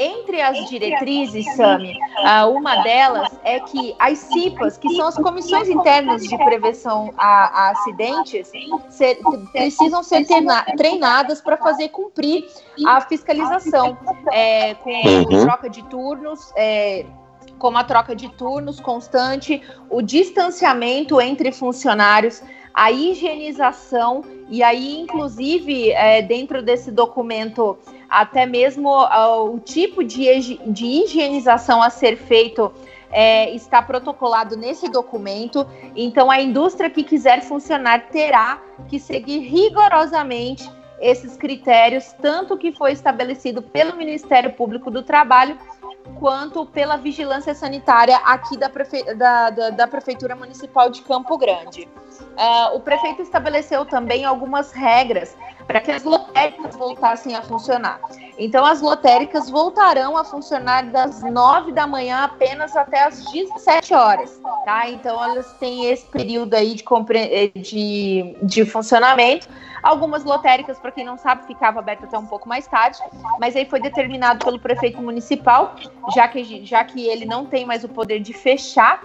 Entre 0.00 0.40
as 0.40 0.70
diretrizes, 0.70 1.44
Sami, 1.56 1.98
uma 2.52 2.76
delas 2.84 3.36
é 3.42 3.58
que 3.58 3.96
as 3.98 4.18
CIPAs, 4.18 4.78
que 4.78 4.94
são 4.94 5.08
as 5.08 5.16
comissões 5.16 5.68
internas 5.68 6.22
de 6.22 6.38
prevenção 6.38 7.12
a, 7.18 7.66
a 7.66 7.70
acidentes, 7.70 8.48
ser, 8.90 9.18
precisam 9.50 10.04
ser 10.04 10.24
treinadas 10.76 11.40
para 11.40 11.56
fazer 11.56 11.88
cumprir 11.88 12.46
a 12.86 13.00
fiscalização 13.00 13.98
é, 14.30 14.74
com, 14.74 14.90
uhum. 14.90 15.44
troca 15.44 15.68
de 15.68 15.82
turnos. 15.84 16.52
É, 16.56 17.04
como 17.58 17.76
a 17.76 17.82
troca 17.82 18.14
de 18.14 18.28
turnos 18.28 18.78
constante, 18.78 19.60
o 19.90 20.00
distanciamento 20.00 21.20
entre 21.20 21.50
funcionários, 21.50 22.40
a 22.72 22.92
higienização, 22.92 24.22
e 24.48 24.62
aí, 24.62 24.98
inclusive, 24.98 25.92
é, 25.92 26.22
dentro 26.22 26.62
desse 26.62 26.90
documento 26.90 27.78
até 28.08 28.46
mesmo 28.46 28.88
o 28.88 29.58
tipo 29.58 30.02
de, 30.02 30.58
de 30.66 30.86
higienização 30.86 31.82
a 31.82 31.90
ser 31.90 32.16
feito 32.16 32.72
é, 33.10 33.54
está 33.54 33.82
protocolado 33.82 34.56
nesse 34.56 34.88
documento. 34.88 35.66
Então, 35.94 36.30
a 36.30 36.40
indústria 36.40 36.90
que 36.90 37.02
quiser 37.02 37.42
funcionar 37.42 38.08
terá 38.08 38.62
que 38.88 38.98
seguir 38.98 39.40
rigorosamente 39.40 40.70
esses 41.00 41.36
critérios, 41.36 42.12
tanto 42.20 42.56
que 42.56 42.72
foi 42.72 42.92
estabelecido 42.92 43.62
pelo 43.62 43.96
Ministério 43.96 44.52
Público 44.52 44.90
do 44.90 45.02
Trabalho, 45.02 45.56
quanto 46.18 46.66
pela 46.66 46.96
vigilância 46.96 47.54
sanitária 47.54 48.16
aqui 48.24 48.56
da, 48.56 48.68
prefe... 48.68 49.02
da, 49.14 49.50
da, 49.50 49.70
da 49.70 49.86
Prefeitura 49.86 50.34
Municipal 50.34 50.90
de 50.90 51.02
Campo 51.02 51.36
Grande. 51.38 51.88
Uh, 52.18 52.76
o 52.76 52.80
prefeito 52.80 53.22
estabeleceu 53.22 53.84
também 53.84 54.24
algumas 54.24 54.72
regras 54.72 55.36
para 55.66 55.80
que 55.80 55.90
as 55.90 56.02
lotéricas 56.02 56.74
voltassem 56.74 57.36
a 57.36 57.42
funcionar. 57.42 58.00
Então, 58.38 58.64
as 58.64 58.80
lotéricas 58.80 59.50
voltarão 59.50 60.16
a 60.16 60.24
funcionar 60.24 60.86
das 60.90 61.22
9 61.22 61.72
da 61.72 61.86
manhã 61.86 62.24
apenas 62.24 62.74
até 62.76 63.04
as 63.04 63.24
17 63.30 63.92
horas, 63.92 64.40
tá? 64.64 64.88
Então, 64.88 65.22
elas 65.22 65.52
têm 65.54 65.86
esse 65.86 66.06
período 66.06 66.54
aí 66.54 66.74
de, 66.74 66.84
de, 67.60 68.36
de 68.42 68.64
funcionamento. 68.64 69.48
Algumas 69.82 70.24
lotéricas, 70.24 70.78
para 70.78 70.90
quem 70.90 71.04
não 71.04 71.16
sabe, 71.16 71.46
ficava 71.46 71.78
aberta 71.78 72.06
até 72.06 72.18
um 72.18 72.26
pouco 72.26 72.48
mais 72.48 72.66
tarde, 72.66 72.98
mas 73.40 73.54
aí 73.54 73.64
foi 73.64 73.80
determinado 73.80 74.44
pelo 74.44 74.58
prefeito 74.58 75.00
municipal, 75.00 75.74
já 76.14 76.26
que, 76.28 76.64
já 76.64 76.84
que 76.84 77.06
ele 77.06 77.24
não 77.24 77.46
tem 77.46 77.64
mais 77.64 77.84
o 77.84 77.88
poder 77.88 78.20
de 78.20 78.32
fechar 78.32 79.00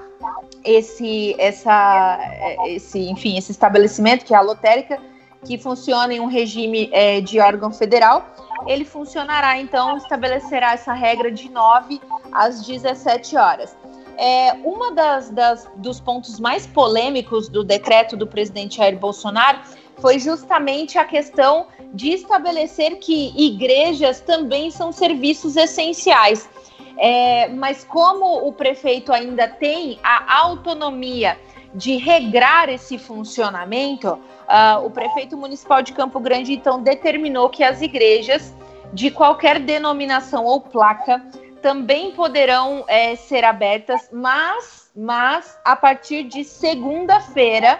esse, 0.63 1.35
essa, 1.39 2.19
esse, 2.65 2.99
enfim, 3.09 3.37
esse 3.37 3.51
estabelecimento 3.51 4.25
que 4.25 4.33
é 4.33 4.37
a 4.37 4.41
lotérica, 4.41 4.99
que 5.45 5.57
funciona 5.57 6.13
em 6.13 6.19
um 6.19 6.27
regime 6.27 6.89
é, 6.91 7.19
de 7.19 7.39
órgão 7.39 7.71
federal, 7.71 8.25
ele 8.65 8.85
funcionará, 8.85 9.59
então, 9.59 9.97
estabelecerá 9.97 10.73
essa 10.73 10.93
regra 10.93 11.31
de 11.31 11.49
9 11.49 11.99
às 12.31 12.65
17 12.65 13.35
horas. 13.35 13.75
É, 14.17 14.53
uma 14.63 14.91
das, 14.93 15.29
das, 15.29 15.69
dos 15.75 15.99
pontos 15.99 16.39
mais 16.39 16.67
polêmicos 16.67 17.49
do 17.49 17.63
decreto 17.63 18.15
do 18.15 18.27
presidente 18.27 18.77
Jair 18.77 18.97
Bolsonaro 18.97 19.59
foi 19.99 20.19
justamente 20.19 20.97
a 20.97 21.05
questão 21.05 21.67
de 21.93 22.09
estabelecer 22.11 22.97
que 22.97 23.33
igrejas 23.35 24.19
também 24.19 24.71
são 24.71 24.91
serviços 24.91 25.55
essenciais. 25.55 26.49
É, 26.97 27.47
mas 27.49 27.83
como 27.83 28.47
o 28.47 28.53
prefeito 28.53 29.11
ainda 29.11 29.47
tem 29.47 29.99
a 30.03 30.37
autonomia 30.41 31.37
de 31.73 31.97
regrar 31.97 32.69
esse 32.69 32.99
funcionamento, 32.99 34.09
uh, 34.09 34.85
o 34.85 34.91
prefeito 34.91 35.35
municipal 35.35 35.81
de 35.81 35.91
Campo 35.91 36.19
Grande 36.19 36.53
então 36.53 36.81
determinou 36.81 37.49
que 37.49 37.63
as 37.63 37.81
igrejas 37.81 38.53
de 38.93 39.09
qualquer 39.09 39.59
denominação 39.59 40.45
ou 40.45 40.61
placa 40.61 41.25
também 41.63 42.11
poderão 42.11 42.83
é, 42.87 43.15
ser 43.15 43.43
abertas, 43.43 44.09
mas, 44.11 44.91
mas 44.95 45.57
a 45.63 45.75
partir 45.75 46.25
de 46.25 46.43
segunda-feira, 46.43 47.79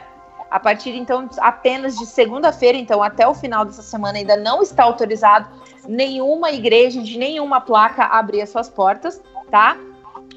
a 0.53 0.59
partir 0.59 0.91
então 0.91 1.27
apenas 1.39 1.97
de 1.97 2.05
segunda-feira, 2.05 2.77
então 2.77 3.01
até 3.01 3.27
o 3.27 3.33
final 3.33 3.65
dessa 3.65 3.81
semana 3.81 4.19
ainda 4.19 4.37
não 4.37 4.61
está 4.61 4.83
autorizado 4.83 5.49
nenhuma 5.87 6.51
igreja 6.51 7.01
de 7.01 7.17
nenhuma 7.17 7.59
placa 7.59 8.03
abrir 8.03 8.39
as 8.41 8.51
suas 8.51 8.69
portas, 8.69 9.19
tá? 9.49 9.75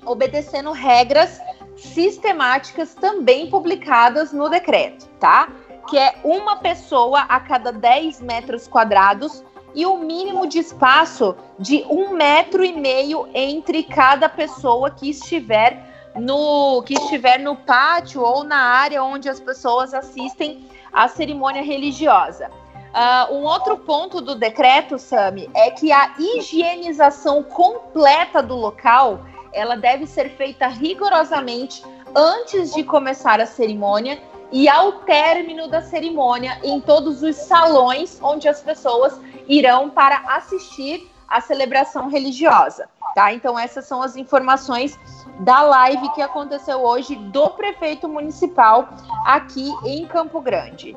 Obedecendo 0.07 0.73
regras 0.73 1.39
sistemáticas 1.77 2.95
também 2.95 3.51
publicadas 3.51 4.33
no 4.33 4.49
decreto, 4.49 5.07
tá? 5.21 5.51
Que 5.87 5.99
é 5.99 6.15
uma 6.25 6.57
pessoa 6.57 7.21
a 7.29 7.39
cada 7.39 7.71
10 7.71 8.23
metros 8.23 8.67
quadrados 8.67 9.45
e 9.75 9.85
o 9.85 9.97
um 9.97 9.99
mínimo 9.99 10.47
de 10.47 10.61
espaço 10.61 11.37
de 11.59 11.85
um 11.91 12.15
metro 12.15 12.65
e 12.65 12.73
meio 12.73 13.29
entre 13.35 13.83
cada 13.83 14.31
pessoa 14.31 14.91
que 14.91 15.11
estiver 15.11 15.86
no 16.19 16.83
que 16.83 16.95
estiver 16.95 17.39
no 17.39 17.57
pátio 17.57 18.23
ou 18.23 18.45
na 18.45 18.59
área 18.59 19.03
onde 19.03 19.29
as 19.29 19.41
pessoas 19.41 19.93
assistem 19.95 20.69
à 20.93 21.09
cerimônia 21.09 21.63
religiosa. 21.63 22.51
Uh, 22.97 23.35
um 23.35 23.43
outro 23.43 23.77
ponto 23.77 24.23
do 24.23 24.35
decreto, 24.35 24.99
Sami, 24.99 25.51
é 25.55 25.71
que 25.71 25.93
a 25.93 26.15
higienização 26.19 27.43
completa 27.43 28.43
do 28.43 28.57
local 28.57 29.21
ela 29.53 29.77
deve 29.77 30.07
ser 30.07 30.31
feita 30.31 30.67
rigorosamente 30.67 31.83
antes 32.15 32.73
de 32.73 32.83
começar 32.83 33.41
a 33.41 33.47
cerimônia 33.47 34.19
e 34.51 34.69
ao 34.69 34.93
término 35.01 35.69
da 35.69 35.83
cerimônia 35.83 36.59
em 36.63 36.81
todos 36.81 37.23
os 37.23 37.37
salões 37.37 38.19
onde 38.23 38.49
as 38.49 38.61
pessoas 38.63 39.21
irão 39.47 39.91
para 39.91 40.17
assistir 40.37 41.11
à 41.29 41.41
celebração 41.41 42.09
religiosa, 42.09 42.89
tá? 43.17 43.33
Então 43.33 43.59
essas 43.59 43.87
são 43.87 44.03
as 44.03 44.15
informações 44.15 44.99
da 45.41 45.63
live 45.63 46.13
que 46.13 46.21
aconteceu 46.21 46.83
hoje 46.83 47.17
do 47.17 47.49
prefeito 47.49 48.07
municipal 48.07 48.91
aqui 49.25 49.73
em 49.87 50.07
Campo 50.07 50.39
Grande. 50.43 50.95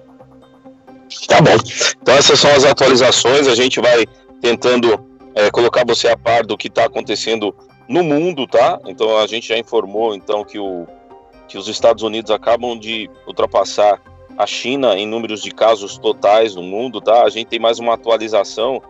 Tá 1.30 1.42
bom. 1.42 1.56
Então 2.02 2.14
essas 2.14 2.38
são 2.38 2.52
as 2.52 2.66
atualizações. 2.66 3.48
A 3.48 3.56
gente 3.56 3.80
vai 3.80 4.06
tentando 4.42 5.00
é, 5.34 5.50
colocar 5.50 5.86
você 5.88 6.10
a 6.10 6.18
par 6.18 6.46
do 6.46 6.58
que 6.58 6.68
está 6.68 6.84
acontecendo 6.84 7.56
no 7.88 8.04
mundo, 8.04 8.46
tá? 8.46 8.78
Então 8.86 9.18
a 9.18 9.26
gente 9.26 9.48
já 9.48 9.58
informou 9.58 10.14
então 10.14 10.44
que, 10.44 10.60
o, 10.60 10.86
que 11.48 11.58
os 11.58 11.70
Estados 11.70 12.04
Unidos 12.04 12.32
acabam 12.32 12.78
de 12.78 13.10
ultrapassar 13.26 14.02
a 14.38 14.46
China 14.46 14.98
em 14.98 15.08
números 15.08 15.42
de 15.42 15.52
casos 15.52 15.98
totais 15.98 16.54
no 16.54 16.64
mundo, 16.64 17.00
tá? 17.00 17.24
A 17.24 17.30
gente 17.30 17.48
tem 17.48 17.60
mais 17.60 17.80
uma 17.80 17.94
atualização 17.94 18.82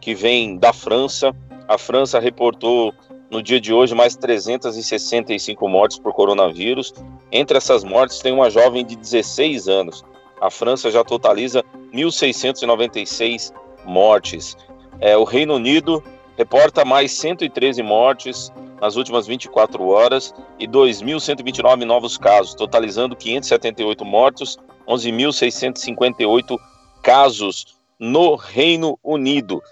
que 0.00 0.16
vem 0.16 0.56
da 0.56 0.72
França. 0.72 1.32
A 1.68 1.78
França 1.78 2.18
reportou 2.18 2.92
no 3.30 3.42
dia 3.42 3.60
de 3.60 3.72
hoje 3.72 3.94
mais 3.94 4.14
365 4.16 5.68
mortes 5.68 5.98
por 5.98 6.12
coronavírus. 6.12 6.92
Entre 7.30 7.56
essas 7.56 7.82
mortes 7.82 8.18
tem 8.18 8.32
uma 8.32 8.50
jovem 8.50 8.84
de 8.84 8.96
16 8.96 9.68
anos. 9.68 10.04
A 10.40 10.50
França 10.50 10.90
já 10.90 11.02
totaliza 11.02 11.64
1.696 11.94 13.52
mortes. 13.84 14.56
É, 15.00 15.16
o 15.16 15.24
Reino 15.24 15.54
Unido 15.54 16.02
reporta 16.36 16.84
mais 16.84 17.12
113 17.12 17.82
mortes 17.82 18.52
nas 18.80 18.96
últimas 18.96 19.26
24 19.26 19.86
horas 19.88 20.34
e 20.58 20.66
2.129 20.66 21.84
novos 21.84 22.18
casos, 22.18 22.54
totalizando 22.54 23.14
578 23.14 24.04
mortos, 24.04 24.58
11.658 24.88 26.58
casos 27.02 27.78
no 27.98 28.34
Reino 28.34 28.98
Unido. 29.02 29.62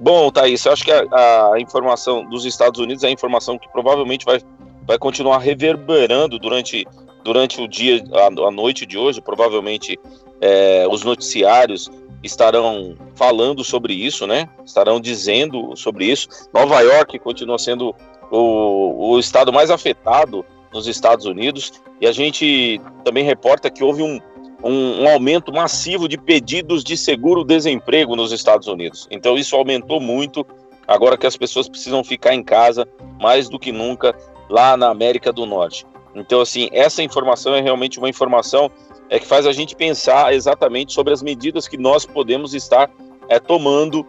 Bom, 0.00 0.30
Thaís, 0.30 0.64
eu 0.64 0.72
acho 0.72 0.84
que 0.84 0.92
a, 0.92 1.52
a, 1.52 1.60
informação 1.60 2.24
dos 2.28 2.44
Estados 2.44 2.80
Unidos 2.80 3.02
é 3.02 3.08
a 3.08 3.10
informação 3.10 3.58
que 3.58 3.68
provavelmente 3.68 4.24
vai, 4.24 4.40
vai 4.86 4.98
continuar 4.98 5.38
reverberando 5.38 6.38
durante 6.38 6.86
durante 7.24 7.60
o 7.60 7.68
dia, 7.68 8.02
a, 8.12 8.46
a 8.46 8.50
noite 8.50 8.86
de 8.86 8.96
hoje, 8.96 9.20
provavelmente 9.20 9.98
é, 10.40 10.86
os 10.88 11.02
noticiários 11.02 11.90
estarão 12.22 12.96
falando 13.14 13.62
sobre 13.62 13.92
isso, 13.92 14.26
né? 14.26 14.48
Estarão 14.64 15.00
dizendo 15.00 15.76
sobre 15.76 16.06
isso. 16.06 16.28
Nova 16.54 16.80
York 16.80 17.18
continua 17.18 17.58
sendo 17.58 17.94
o, 18.30 19.10
o 19.12 19.18
estado 19.18 19.52
mais 19.52 19.70
afetado 19.70 20.44
nos 20.72 20.86
Estados 20.86 21.26
Unidos 21.26 21.72
e 22.00 22.06
a 22.06 22.12
gente 22.12 22.80
também 23.04 23.24
reporta 23.24 23.70
que 23.70 23.82
houve 23.82 24.02
um, 24.02 24.20
um, 24.62 25.02
um 25.02 25.08
aumento 25.08 25.52
massivo 25.52 26.08
de 26.08 26.18
pedidos 26.18 26.82
de 26.82 26.96
seguro-desemprego 26.96 28.16
nos 28.16 28.32
Estados 28.32 28.66
Unidos. 28.68 29.06
Então 29.10 29.36
isso 29.36 29.56
aumentou 29.56 30.00
muito 30.00 30.46
agora 30.86 31.16
que 31.16 31.26
as 31.26 31.36
pessoas 31.36 31.68
precisam 31.68 32.02
ficar 32.02 32.34
em 32.34 32.42
casa 32.42 32.88
mais 33.20 33.48
do 33.48 33.58
que 33.58 33.72
nunca 33.72 34.14
lá 34.48 34.76
na 34.76 34.88
América 34.88 35.32
do 35.32 35.46
Norte. 35.46 35.86
Então 36.14 36.40
assim 36.40 36.68
essa 36.72 37.02
informação 37.02 37.54
é 37.54 37.60
realmente 37.60 37.98
uma 37.98 38.08
informação 38.08 38.70
é 39.10 39.18
que 39.18 39.26
faz 39.26 39.46
a 39.46 39.52
gente 39.52 39.74
pensar 39.74 40.34
exatamente 40.34 40.92
sobre 40.92 41.12
as 41.12 41.22
medidas 41.22 41.66
que 41.66 41.78
nós 41.78 42.04
podemos 42.04 42.52
estar 42.52 42.90
é, 43.28 43.38
tomando 43.38 44.06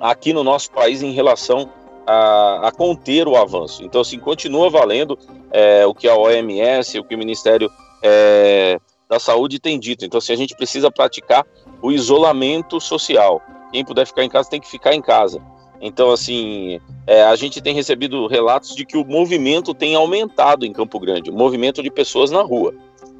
aqui 0.00 0.32
no 0.32 0.42
nosso 0.42 0.70
país 0.70 1.02
em 1.02 1.12
relação 1.12 1.70
a, 2.06 2.68
a 2.68 2.72
conter 2.72 3.28
o 3.28 3.36
avanço. 3.36 3.84
Então, 3.84 4.00
assim, 4.00 4.18
continua 4.18 4.68
valendo 4.68 5.18
é, 5.50 5.86
o 5.86 5.94
que 5.94 6.08
a 6.08 6.16
OMS, 6.16 6.98
o 6.98 7.04
que 7.04 7.14
o 7.14 7.18
Ministério 7.18 7.70
é, 8.02 8.78
da 9.12 9.20
Saúde 9.20 9.58
tem 9.58 9.78
dito. 9.78 10.06
Então, 10.06 10.16
assim, 10.16 10.32
a 10.32 10.36
gente 10.36 10.56
precisa 10.56 10.90
praticar 10.90 11.46
o 11.82 11.92
isolamento 11.92 12.80
social. 12.80 13.42
Quem 13.70 13.84
puder 13.84 14.06
ficar 14.06 14.24
em 14.24 14.28
casa 14.28 14.48
tem 14.48 14.58
que 14.58 14.66
ficar 14.66 14.94
em 14.94 15.02
casa. 15.02 15.38
Então, 15.82 16.10
assim, 16.10 16.80
é, 17.06 17.22
a 17.24 17.36
gente 17.36 17.60
tem 17.60 17.74
recebido 17.74 18.26
relatos 18.26 18.74
de 18.74 18.86
que 18.86 18.96
o 18.96 19.04
movimento 19.04 19.74
tem 19.74 19.94
aumentado 19.94 20.64
em 20.64 20.72
Campo 20.72 20.98
Grande, 20.98 21.30
o 21.30 21.34
movimento 21.34 21.82
de 21.82 21.90
pessoas 21.90 22.30
na 22.30 22.40
rua. 22.40 22.72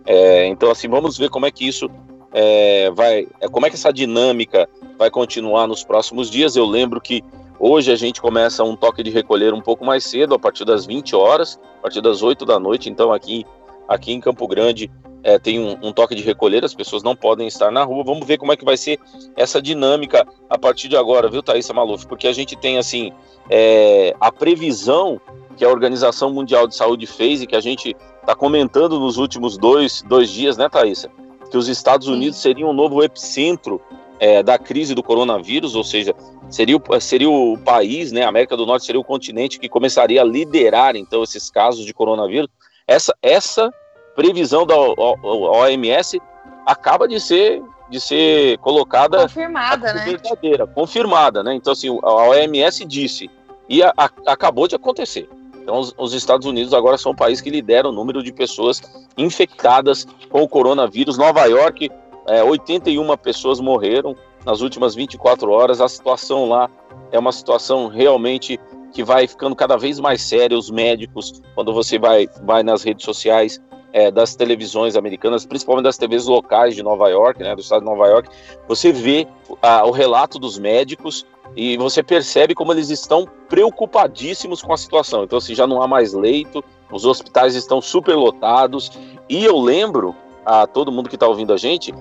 É, 0.07 0.47
então, 0.47 0.71
assim, 0.71 0.89
vamos 0.89 1.19
ver 1.19 1.29
como 1.29 1.45
é 1.45 1.51
que 1.51 1.69
isso 1.69 1.91
é, 2.33 2.91
vai, 2.93 3.29
é, 3.39 3.49
como 3.49 3.67
é 3.67 3.69
que 3.69 3.77
essa 3.77 3.93
dinâmica 3.93 4.67
vai 4.97 5.11
continuar 5.11 5.67
nos 5.67 5.85
próximos 5.85 6.31
dias. 6.31 6.57
Eu 6.57 6.65
lembro 6.65 7.03
que 7.03 7.23
hoje 7.61 7.93
a 7.93 7.97
gente 7.97 8.19
começa 8.23 8.65
um 8.65 8.77
toque 8.77 9.03
de 9.03 9.11
recolher 9.11 9.53
um 9.53 9.61
pouco 9.61 9.85
mais 9.85 10.05
cedo, 10.05 10.35
a 10.35 10.39
partir 10.39 10.65
das 10.65 10.87
20 10.87 11.15
horas, 11.15 11.61
a 11.81 11.83
partir 11.83 12.01
das 12.01 12.23
8 12.23 12.47
da 12.47 12.59
noite. 12.59 12.89
Então, 12.89 13.13
aqui, 13.13 13.45
aqui 13.87 14.11
em 14.13 14.21
Campo 14.21 14.49
Grande 14.49 14.91
é, 15.23 15.39
tem 15.39 15.61
um, 15.61 15.79
um, 15.83 15.93
toque 15.93 16.15
de 16.15 16.23
recolher, 16.23 16.65
as 16.65 16.75
pessoas 16.75 17.03
não 17.03 17.15
podem 17.15 17.47
estar 17.47 17.71
na 17.71 17.85
rua. 17.85 18.03
Vamos 18.05 18.27
ver 18.27 18.39
como 18.39 18.53
é 18.53 18.57
que 18.57 18.65
vai 18.65 18.77
ser 18.77 18.99
essa 19.37 19.63
dinâmica 19.63 20.27
a 20.51 20.59
partir 20.59 20.89
de 20.89 20.97
agora, 20.97 21.29
viu, 21.29 21.43
Thaisa 21.43 21.73
Maluf? 21.73 22.07
Porque 22.07 22.27
a 22.27 22.33
gente 22.33 22.57
tem, 22.57 22.79
assim, 22.79 23.13
é, 23.49 24.15
a 24.21 24.33
previsão 24.33 25.21
que 25.57 25.65
a 25.65 25.69
Organização 25.69 26.33
Mundial 26.33 26.67
de 26.67 26.75
Saúde 26.75 27.07
fez 27.07 27.43
e 27.43 27.47
que 27.47 27.57
a 27.57 27.61
gente 27.61 27.97
está 28.21 28.35
comentando 28.35 28.99
nos 28.99 29.17
últimos 29.17 29.57
dois, 29.57 30.03
dois 30.09 30.31
dias, 30.31 30.57
né, 30.57 30.69
Thaisa? 30.69 31.11
Que 31.51 31.57
os 31.57 31.69
Estados 31.69 32.09
Unidos 32.09 32.39
seriam 32.39 32.71
um 32.71 32.73
novo 32.73 33.03
epicentro 33.03 33.81
é, 34.19 34.43
da 34.43 34.59
crise 34.59 34.95
do 34.95 35.03
coronavírus, 35.03 35.75
ou 35.75 35.85
seja, 35.85 36.15
seria 36.49 36.77
o, 36.77 37.01
seria 37.01 37.29
o 37.29 37.59
país, 37.59 38.13
né, 38.13 38.23
a 38.23 38.29
América 38.29 38.57
do 38.57 38.65
Norte 38.65 38.87
seria 38.87 39.01
o 39.01 39.05
continente 39.05 39.59
que 39.59 39.69
começaria 39.69 40.21
a 40.21 40.25
liderar, 40.25 40.97
então, 40.97 41.23
esses 41.23 41.51
casos 41.51 41.85
de 41.85 41.93
coronavírus. 41.93 42.49
Essa, 42.87 43.15
essa 43.23 43.73
previsão 44.15 44.67
da 44.67 44.77
OMS 44.77 46.21
acaba 46.67 47.09
de 47.09 47.21
ser 47.21 47.63
de 47.91 48.01
ser 48.01 48.57
colocada 48.59 49.19
confirmada, 49.23 49.93
né? 49.93 50.05
Verdadeira, 50.07 50.67
confirmada, 50.67 51.43
né? 51.43 51.55
Então 51.55 51.75
assim, 51.75 51.89
a 52.03 52.29
OMS 52.29 52.85
disse 52.87 53.31
e 53.69 53.83
a, 53.83 53.93
a, 53.97 54.11
acabou 54.27 54.67
de 54.67 54.75
acontecer. 54.75 55.29
Então, 55.63 55.79
os, 55.79 55.95
os, 55.97 56.13
Estados 56.13 56.47
Unidos 56.47 56.75
agora 56.75 56.99
são 56.99 57.13
o 57.13 57.17
país 57.17 57.41
que 57.41 57.49
lidera 57.49 57.89
o 57.89 57.93
número 57.93 58.23
de 58.23 58.33
pessoas 58.33 58.83
infectadas 59.17 60.07
com 60.29 60.43
o 60.43 60.49
coronavírus. 60.49 61.17
Nova 61.17 61.45
York, 61.45 61.89
é, 62.27 62.43
81 62.43 63.17
pessoas 63.17 63.61
morreram 63.61 64.17
nas 64.45 64.61
últimas 64.61 64.95
24 64.95 65.51
horas. 65.51 65.81
A 65.81 65.89
situação 65.89 66.49
lá 66.49 66.69
é 67.13 67.19
uma 67.19 67.31
situação 67.31 67.87
realmente 67.87 68.59
que 68.93 69.05
vai 69.05 69.27
ficando 69.27 69.55
cada 69.55 69.77
vez 69.77 70.01
mais 70.01 70.21
séria. 70.23 70.59
Os 70.59 70.69
médicos, 70.69 71.41
quando 71.55 71.73
você 71.73 71.99
vai, 71.99 72.29
vai 72.43 72.65
nas 72.65 72.83
redes 72.83 73.05
sociais 73.05 73.61
é, 73.93 74.11
das 74.11 74.35
televisões 74.35 74.97
americanas, 74.97 75.45
principalmente 75.45 75.85
das 75.85 75.97
TVs 75.97 76.27
locais 76.27 76.75
de 76.75 76.83
Nova 76.83 77.09
York, 77.09 77.43
né, 77.43 77.55
do 77.55 77.61
estado 77.61 77.81
de 77.81 77.87
Nova 77.87 78.07
York, 78.07 78.29
você 78.67 78.93
vê 78.93 79.27
a, 79.61 79.85
o 79.85 79.91
relato 79.91 80.39
dos 80.39 80.59
médicos 80.59 81.27
e 81.55 81.77
você 81.77 82.03
percebe 82.03 82.55
como 82.55 82.73
eles 82.73 82.89
estão 82.91 83.29
preocupadíssimos 83.49 84.63
com 84.63 84.73
a 84.73 84.77
situação. 84.77 85.25
Então, 85.25 85.39
assim, 85.39 85.55
já 85.55 85.67
não 85.67 85.83
há 85.83 85.87
mais 85.87 86.13
leito, 86.15 86.65
os 86.91 87.05
hospitais 87.05 87.55
estão 87.55 87.81
super 87.81 88.15
lotados. 88.15 88.91
E 89.29 89.45
eu 89.45 89.59
lembro 89.59 90.15
a 90.45 90.67
todo 90.67 90.91
mundo 90.91 91.09
que 91.09 91.17
está 91.17 91.27
ouvindo 91.27 91.53
a 91.53 91.57
gente 91.57 91.95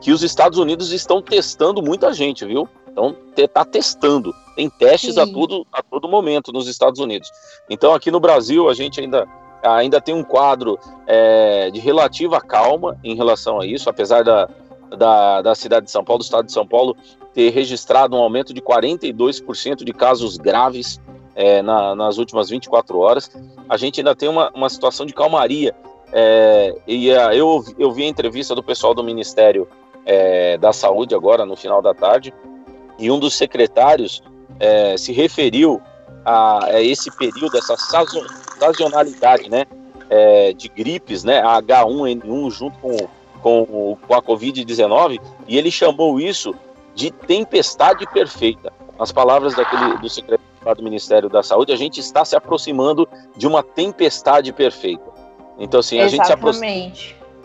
que 0.00 0.12
os 0.12 0.22
Estados 0.22 0.58
Unidos 0.58 0.92
estão 0.92 1.20
testando 1.20 1.82
muita 1.82 2.12
gente, 2.12 2.44
viu? 2.44 2.68
Então, 2.90 3.16
está 3.36 3.64
testando. 3.64 4.32
Tem 4.54 4.68
testes 4.68 5.18
a 5.18 5.26
todo, 5.26 5.66
a 5.72 5.82
todo 5.82 6.08
momento 6.08 6.52
nos 6.52 6.66
Estados 6.68 7.00
Unidos. 7.00 7.30
Então, 7.68 7.94
aqui 7.94 8.10
no 8.10 8.20
Brasil, 8.20 8.68
a 8.68 8.74
gente 8.74 9.00
ainda, 9.00 9.26
ainda 9.62 10.00
tem 10.00 10.14
um 10.14 10.24
quadro 10.24 10.78
é, 11.06 11.70
de 11.70 11.80
relativa 11.80 12.40
calma 12.40 12.98
em 13.02 13.14
relação 13.14 13.60
a 13.60 13.66
isso, 13.66 13.88
apesar 13.88 14.22
da, 14.22 14.48
da, 14.96 15.42
da 15.42 15.54
cidade 15.54 15.86
de 15.86 15.92
São 15.92 16.04
Paulo, 16.04 16.18
do 16.18 16.24
estado 16.24 16.46
de 16.46 16.52
São 16.52 16.66
Paulo, 16.66 16.96
ter 17.34 17.50
registrado 17.50 18.16
um 18.16 18.20
aumento 18.20 18.52
de 18.52 18.60
42% 18.60 19.84
de 19.84 19.92
casos 19.92 20.36
graves 20.36 21.00
é, 21.34 21.62
na, 21.62 21.94
nas 21.94 22.18
últimas 22.18 22.48
24 22.48 22.98
horas. 22.98 23.30
A 23.68 23.76
gente 23.76 24.00
ainda 24.00 24.14
tem 24.14 24.28
uma, 24.28 24.50
uma 24.54 24.68
situação 24.68 25.06
de 25.06 25.12
calmaria. 25.12 25.74
É, 26.12 26.74
e 26.86 27.12
a, 27.12 27.34
eu, 27.34 27.64
eu 27.78 27.92
vi 27.92 28.04
a 28.04 28.08
entrevista 28.08 28.54
do 28.54 28.62
pessoal 28.62 28.94
do 28.94 29.04
Ministério 29.04 29.68
é, 30.04 30.56
da 30.56 30.72
Saúde 30.72 31.14
agora, 31.14 31.44
no 31.44 31.54
final 31.54 31.82
da 31.82 31.94
tarde, 31.94 32.32
e 32.98 33.10
um 33.10 33.18
dos 33.18 33.34
secretários 33.34 34.22
é, 34.58 34.96
se 34.96 35.12
referiu 35.12 35.80
a, 36.24 36.64
a, 36.64 36.82
esse 36.82 37.10
período, 37.16 37.56
essa 37.56 37.76
sazonalidade 37.76 38.47
né, 39.48 39.66
é, 40.10 40.52
de 40.52 40.68
gripes, 40.68 41.24
né, 41.24 41.40
a 41.40 41.60
H1N1 41.62 42.50
junto 42.50 42.78
com, 42.78 42.96
com, 43.42 43.96
com 44.06 44.14
a 44.14 44.22
Covid-19, 44.22 45.20
e 45.46 45.56
ele 45.56 45.70
chamou 45.70 46.20
isso 46.20 46.54
de 46.94 47.10
tempestade 47.10 48.06
perfeita. 48.06 48.72
Nas 48.98 49.12
palavras 49.12 49.54
daquele, 49.54 49.96
do 49.98 50.08
secretário 50.08 50.76
do 50.76 50.82
Ministério 50.82 51.28
da 51.28 51.42
Saúde, 51.42 51.72
a 51.72 51.76
gente 51.76 52.00
está 52.00 52.24
se 52.24 52.34
aproximando 52.34 53.08
de 53.36 53.46
uma 53.46 53.62
tempestade 53.62 54.52
perfeita. 54.52 55.04
Então, 55.58 55.80
assim, 55.80 56.00
a 56.00 56.08
gente 56.08 56.26
se 56.26 56.32
aproxima, 56.32 56.66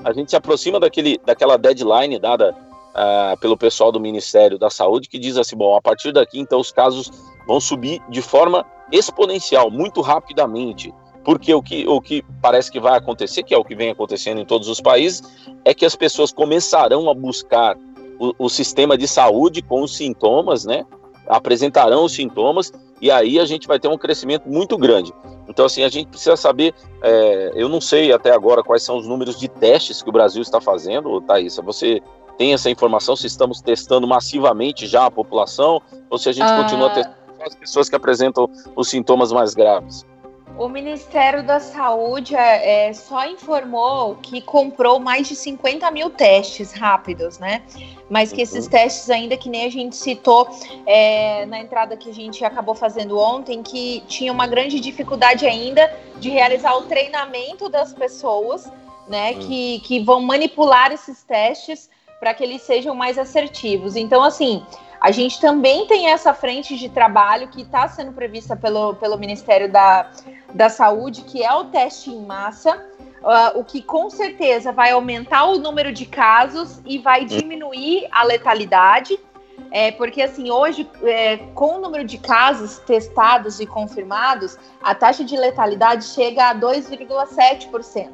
a 0.04 0.14
gente 0.14 0.30
se 0.30 0.36
aproxima 0.36 0.80
daquele, 0.80 1.20
daquela 1.24 1.58
deadline 1.58 2.20
dada 2.20 2.56
uh, 2.94 3.38
pelo 3.40 3.58
pessoal 3.58 3.92
do 3.92 4.00
Ministério 4.00 4.58
da 4.58 4.70
Saúde, 4.70 5.08
que 5.08 5.20
diz 5.20 5.38
assim: 5.38 5.56
bom, 5.56 5.76
a 5.76 5.82
partir 5.82 6.12
daqui, 6.12 6.40
então, 6.40 6.60
os 6.60 6.72
casos 6.72 7.12
vão 7.48 7.60
subir 7.60 8.02
de 8.10 8.22
forma 8.22 8.66
exponencial, 8.92 9.70
muito 9.70 10.02
rapidamente. 10.02 10.94
Porque 11.24 11.54
o 11.54 11.62
que, 11.62 11.88
o 11.88 12.02
que 12.02 12.24
parece 12.42 12.72
que 12.72 12.80
vai 12.80 12.98
acontecer, 12.98 13.44
que 13.44 13.54
é 13.54 13.58
o 13.58 13.64
que 13.64 13.76
vem 13.76 13.90
acontecendo 13.90 14.42
em 14.42 14.46
todos 14.46 14.68
os 14.68 14.82
países, 14.82 15.24
é 15.64 15.74
que 15.74 15.86
as 15.86 15.96
pessoas 15.96 16.34
começarão 16.34 17.10
a 17.10 17.14
buscar 17.14 17.78
o, 18.20 18.34
o 18.38 18.50
sistema 18.50 18.98
de 18.98 19.08
saúde 19.08 19.62
com 19.62 19.82
os 19.82 19.96
sintomas, 19.96 20.66
né? 20.66 20.86
Apresentarão 21.28 22.04
os 22.04 22.14
sintomas 22.14 22.72
e 23.02 23.10
aí 23.10 23.40
a 23.40 23.46
gente 23.46 23.68
vai 23.68 23.80
ter 23.80 23.88
um 23.88 23.98
crescimento 23.98 24.48
muito 24.48 24.78
grande. 24.78 25.14
Então, 25.48 25.66
assim, 25.66 25.84
a 25.84 25.90
gente 25.90 26.08
precisa 26.08 26.36
saber. 26.36 26.74
É, 27.02 27.52
eu 27.56 27.68
não 27.68 27.82
sei 27.82 28.12
até 28.12 28.32
agora 28.32 28.64
quais 28.64 28.84
são 28.84 28.98
os 28.98 29.08
números 29.08 29.38
de 29.38 29.48
testes 29.48 30.02
que 30.02 30.10
o 30.10 30.12
Brasil 30.12 30.42
está 30.42 30.62
fazendo, 30.62 31.20
Thaisa. 31.22 31.62
Você 31.62 32.02
tem 32.38 32.54
essa 32.54 32.70
informação 32.70 33.16
se 33.16 33.28
estamos 33.28 33.62
testando 33.62 34.08
massivamente 34.08 34.88
já 34.88 35.06
a 35.06 35.12
população 35.12 35.82
ou 36.10 36.18
se 36.18 36.30
a 36.30 36.32
gente 36.32 36.50
ah. 36.50 36.64
continua 36.64 36.90
testando 36.90 37.24
as 37.46 37.56
pessoas 37.56 37.90
que 37.90 37.96
apresentam 37.96 38.50
os 38.76 38.90
sintomas 38.90 39.32
mais 39.32 39.54
graves? 39.54 40.06
O 40.56 40.70
Ministério 40.70 41.44
da 41.44 41.60
Saúde 41.60 42.36
é, 42.36 42.90
é, 42.90 42.94
só 42.94 43.26
informou 43.26 44.16
que 44.18 44.40
comprou 44.40 45.00
mais 45.00 45.28
de 45.28 45.36
50 45.36 45.90
mil 45.90 46.12
testes 46.12 46.72
rápidos, 46.74 47.40
né? 47.40 47.64
Mas 48.08 48.32
que 48.32 48.42
esses 48.42 48.66
uhum. 48.66 48.72
testes, 48.72 49.10
ainda 49.10 49.36
que 49.36 49.50
nem 49.50 49.66
a 49.66 49.70
gente 49.70 49.96
citou 49.96 50.48
é, 50.86 51.46
na 51.48 51.60
entrada 51.60 51.98
que 51.98 52.10
a 52.10 52.14
gente 52.14 52.46
acabou 52.46 52.76
fazendo 52.76 53.18
ontem, 53.18 53.64
que 53.64 54.04
tinha 54.08 54.32
uma 54.32 54.46
grande 54.46 54.80
dificuldade 54.80 55.48
ainda 55.48 55.92
de 56.18 56.30
realizar 56.30 56.76
o 56.76 56.84
treinamento 56.84 57.68
das 57.68 57.92
pessoas, 57.92 58.72
né? 59.08 59.32
Uhum. 59.32 59.40
Que, 59.40 59.80
que 59.80 60.00
vão 60.04 60.22
manipular 60.22 60.92
esses 60.92 61.24
testes 61.24 61.90
para 62.20 62.32
que 62.34 62.44
eles 62.44 62.62
sejam 62.62 62.94
mais 62.94 63.18
assertivos. 63.18 63.96
Então, 63.96 64.24
assim, 64.24 64.64
a 65.04 65.12
gente 65.12 65.42
também 65.42 65.86
tem 65.86 66.08
essa 66.08 66.34
frente 66.34 66.78
de 66.78 66.88
trabalho 66.88 67.50
que 67.50 67.64
está 67.64 67.90
sendo 67.90 68.14
prevista 68.14 68.56
pelo, 68.56 68.96
pelo 68.96 69.18
Ministério 69.18 69.70
da, 69.70 70.10
da 70.54 70.70
Saúde, 70.70 71.24
que 71.24 71.44
é 71.44 71.54
o 71.54 71.66
teste 71.66 72.10
em 72.10 72.26
massa, 72.26 72.78
uh, 73.22 73.60
o 73.60 73.66
que 73.66 73.82
com 73.82 74.10
certeza 74.10 74.72
vai 74.72 74.92
aumentar 74.92 75.44
o 75.44 75.60
número 75.60 75.92
de 75.92 76.06
casos 76.06 76.80
e 76.86 77.00
vai 77.00 77.26
diminuir 77.26 78.08
a 78.14 78.24
letalidade. 78.24 79.20
É, 79.74 79.92
porque 79.92 80.22
assim, 80.22 80.52
hoje, 80.52 80.88
é, 81.02 81.38
com 81.56 81.78
o 81.78 81.82
número 81.82 82.04
de 82.04 82.20
casos 82.20 82.78
testados 82.78 83.60
e 83.60 83.66
confirmados, 83.66 84.56
a 84.84 84.94
taxa 84.94 85.24
de 85.24 85.36
letalidade 85.36 86.06
chega 86.06 86.52
a 86.52 86.56
2,7%. 86.56 88.10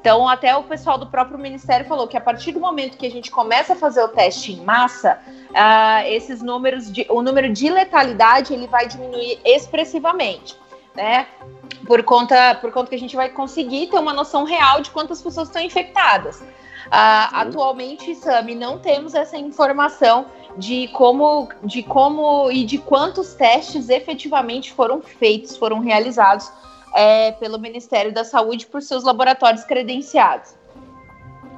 Então, 0.00 0.28
até 0.28 0.54
o 0.56 0.62
pessoal 0.62 0.96
do 0.96 1.08
próprio 1.08 1.36
Ministério 1.36 1.84
falou 1.84 2.06
que 2.06 2.16
a 2.16 2.20
partir 2.20 2.52
do 2.52 2.60
momento 2.60 2.96
que 2.96 3.04
a 3.04 3.10
gente 3.10 3.28
começa 3.28 3.72
a 3.72 3.76
fazer 3.76 4.04
o 4.04 4.08
teste 4.08 4.52
em 4.52 4.64
massa, 4.64 5.18
uh, 5.50 6.06
esses 6.06 6.40
números 6.40 6.90
de, 6.92 7.04
o 7.10 7.20
número 7.22 7.52
de 7.52 7.68
letalidade 7.68 8.54
ele 8.54 8.68
vai 8.68 8.86
diminuir 8.86 9.40
expressivamente, 9.44 10.56
né? 10.94 11.26
Por 11.88 12.04
conta, 12.04 12.54
por 12.54 12.70
conta 12.70 12.88
que 12.88 12.94
a 12.94 12.98
gente 12.98 13.16
vai 13.16 13.30
conseguir 13.30 13.88
ter 13.88 13.98
uma 13.98 14.12
noção 14.12 14.44
real 14.44 14.80
de 14.80 14.90
quantas 14.90 15.20
pessoas 15.20 15.48
estão 15.48 15.60
infectadas. 15.60 16.40
Uh, 16.40 17.28
atualmente, 17.32 18.14
Sami, 18.14 18.54
não 18.54 18.78
temos 18.78 19.14
essa 19.14 19.36
informação 19.36 20.26
de 20.56 20.88
como, 20.88 21.48
de 21.62 21.82
como 21.82 22.50
e 22.50 22.64
de 22.64 22.78
quantos 22.78 23.34
testes 23.34 23.88
efetivamente 23.88 24.72
foram 24.72 25.00
feitos, 25.00 25.56
foram 25.56 25.80
realizados 25.80 26.50
é, 26.94 27.32
pelo 27.32 27.58
Ministério 27.58 28.12
da 28.12 28.24
Saúde 28.24 28.66
por 28.66 28.82
seus 28.82 29.04
laboratórios 29.04 29.64
credenciados. 29.64 30.54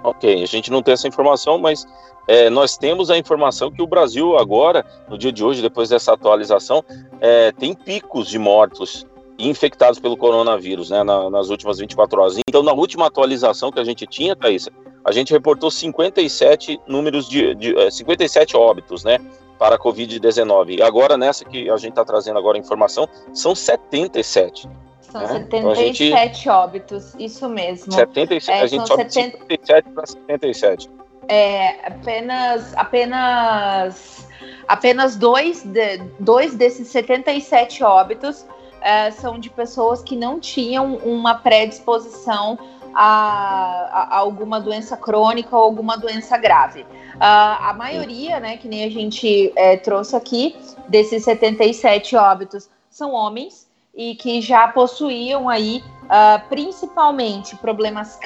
Ok, 0.05 0.43
a 0.43 0.47
gente 0.47 0.71
não 0.71 0.83
tem 0.83 0.95
essa 0.95 1.07
informação, 1.07 1.59
mas 1.59 1.87
é, 2.27 2.51
nós 2.51 2.77
temos 2.77 3.11
a 3.11 3.17
informação 3.17 3.71
que 3.71 3.83
o 3.83 3.87
Brasil 3.87 4.37
agora, 4.37 4.85
no 5.09 5.17
dia 5.17 5.33
de 5.33 5.45
hoje, 5.45 5.63
depois 5.63 5.89
dessa 5.89 6.13
atualização, 6.13 6.85
é, 7.21 7.53
tem 7.53 7.75
picos 7.75 8.29
de 8.29 8.39
mortos 8.39 9.07
infectados 9.39 9.99
pelo 9.99 10.17
coronavírus, 10.17 10.91
né, 10.91 11.03
na, 11.03 11.31
nas 11.31 11.49
últimas 11.51 11.79
24 11.79 12.21
horas. 12.21 12.39
Então, 12.49 12.63
na 12.63 12.73
última 12.73 13.07
atualização 13.07 13.73
que 13.73 13.81
a 13.81 13.85
gente 13.85 14.07
tinha, 14.07 14.37
Thaís, 14.37 14.69
a 15.05 15.13
gente 15.13 15.33
reportou 15.33 15.71
57 15.71 16.81
números 16.87 17.29
de, 17.29 17.55
de 17.55 17.91
57 17.91 18.55
é, 18.55 18.59
óbitos, 18.59 19.05
né, 19.05 19.19
para 19.59 19.77
a 19.77 19.79
Covid-19. 19.79 20.79
E 20.79 20.83
agora, 20.83 21.17
nessa 21.17 21.45
que 21.45 21.69
a 21.71 21.77
gente 21.77 21.91
está 21.91 22.05
trazendo 22.05 22.39
agora 22.39 22.57
a 22.57 22.61
informação, 22.61 23.09
são 23.33 23.55
77. 23.55 24.69
São 25.01 25.21
né? 25.21 25.29
77 25.29 26.05
então 26.05 26.25
gente... 26.25 26.49
óbitos, 26.49 27.15
isso 27.19 27.49
mesmo. 27.49 27.93
77, 27.93 28.51
é, 28.51 28.63
a 28.63 28.67
gente 28.67 28.87
sobe 28.87 29.13
70... 29.13 29.39
57 29.39 29.89
para 29.91 30.07
77. 30.07 30.91
É, 31.29 31.87
apenas, 31.87 32.75
apenas, 32.77 34.29
apenas 34.67 35.17
dois, 35.17 35.63
de, 35.63 35.99
dois 36.19 36.55
desses 36.55 36.89
77 36.89 37.85
óbitos 37.85 38.45
é, 38.81 39.11
são 39.13 39.39
de 39.39 39.49
pessoas 39.49 40.03
que 40.03 40.17
não 40.17 40.41
tinham 40.41 40.97
uma 40.97 41.35
predisposição 41.35 42.59
a, 42.95 44.09
a, 44.11 44.19
alguma 44.19 44.61
doença 44.61 44.97
crônica 44.97 45.57
ou 45.57 45.63
alguma 45.63 45.97
doença 45.97 46.37
grave. 46.37 46.83
Uh, 46.83 46.87
a 47.21 47.75
maioria, 47.77 48.41
né, 48.41 48.57
que 48.57 48.69
nem 48.69 48.85
a 48.85 48.91
gente 48.91 49.53
é, 49.57 49.77
trouxe 49.77 50.17
aqui, 50.17 50.57
desses 50.89 51.25
77 51.25 52.17
óbitos, 52.17 52.69
são 52.91 53.13
homens 53.13 53.71
e 53.95 54.15
que 54.15 54.41
já 54.41 54.69
possuíam 54.69 55.49
aí 55.49 55.83
uh, 56.05 56.49
principalmente 56.49 57.57
problemas 57.57 58.19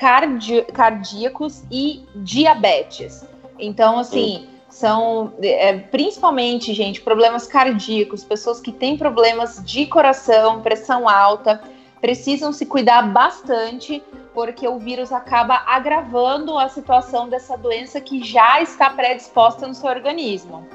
cardíacos 0.72 1.64
e 1.70 2.04
diabetes. 2.14 3.26
Então, 3.58 3.98
assim, 3.98 4.48
são 4.68 5.32
é, 5.42 5.78
principalmente, 5.78 6.74
gente, 6.74 7.00
problemas 7.00 7.46
cardíacos, 7.46 8.22
pessoas 8.22 8.60
que 8.60 8.70
têm 8.70 8.96
problemas 8.96 9.62
de 9.64 9.86
coração, 9.86 10.60
pressão 10.60 11.08
alta, 11.08 11.62
precisam 12.00 12.52
se 12.52 12.66
cuidar 12.66 13.02
bastante, 13.12 14.02
porque 14.34 14.68
o 14.68 14.78
vírus 14.78 15.12
acaba 15.12 15.62
agravando 15.66 16.58
a 16.58 16.68
situação 16.68 17.28
dessa 17.28 17.56
doença 17.56 18.00
que 18.00 18.22
já 18.22 18.60
está 18.60 18.90
predisposta 18.90 19.66
no 19.66 19.74
seu 19.74 19.88
organismo. 19.88 20.66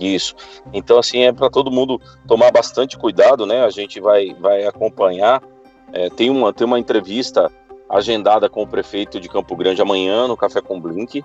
Isso. 0.00 0.34
Então, 0.72 0.98
assim, 0.98 1.20
é 1.22 1.32
para 1.32 1.50
todo 1.50 1.70
mundo 1.70 2.00
tomar 2.26 2.50
bastante 2.50 2.96
cuidado, 2.96 3.44
né? 3.44 3.64
A 3.64 3.70
gente 3.70 4.00
vai, 4.00 4.34
vai 4.34 4.64
acompanhar. 4.64 5.42
É, 5.92 6.08
tem, 6.08 6.30
uma, 6.30 6.52
tem 6.52 6.66
uma 6.66 6.78
entrevista 6.78 7.50
agendada 7.88 8.48
com 8.48 8.62
o 8.62 8.66
prefeito 8.66 9.18
de 9.18 9.28
Campo 9.28 9.56
Grande 9.56 9.82
amanhã 9.82 10.28
no 10.28 10.36
Café 10.36 10.60
com 10.60 10.80
Blink. 10.80 11.24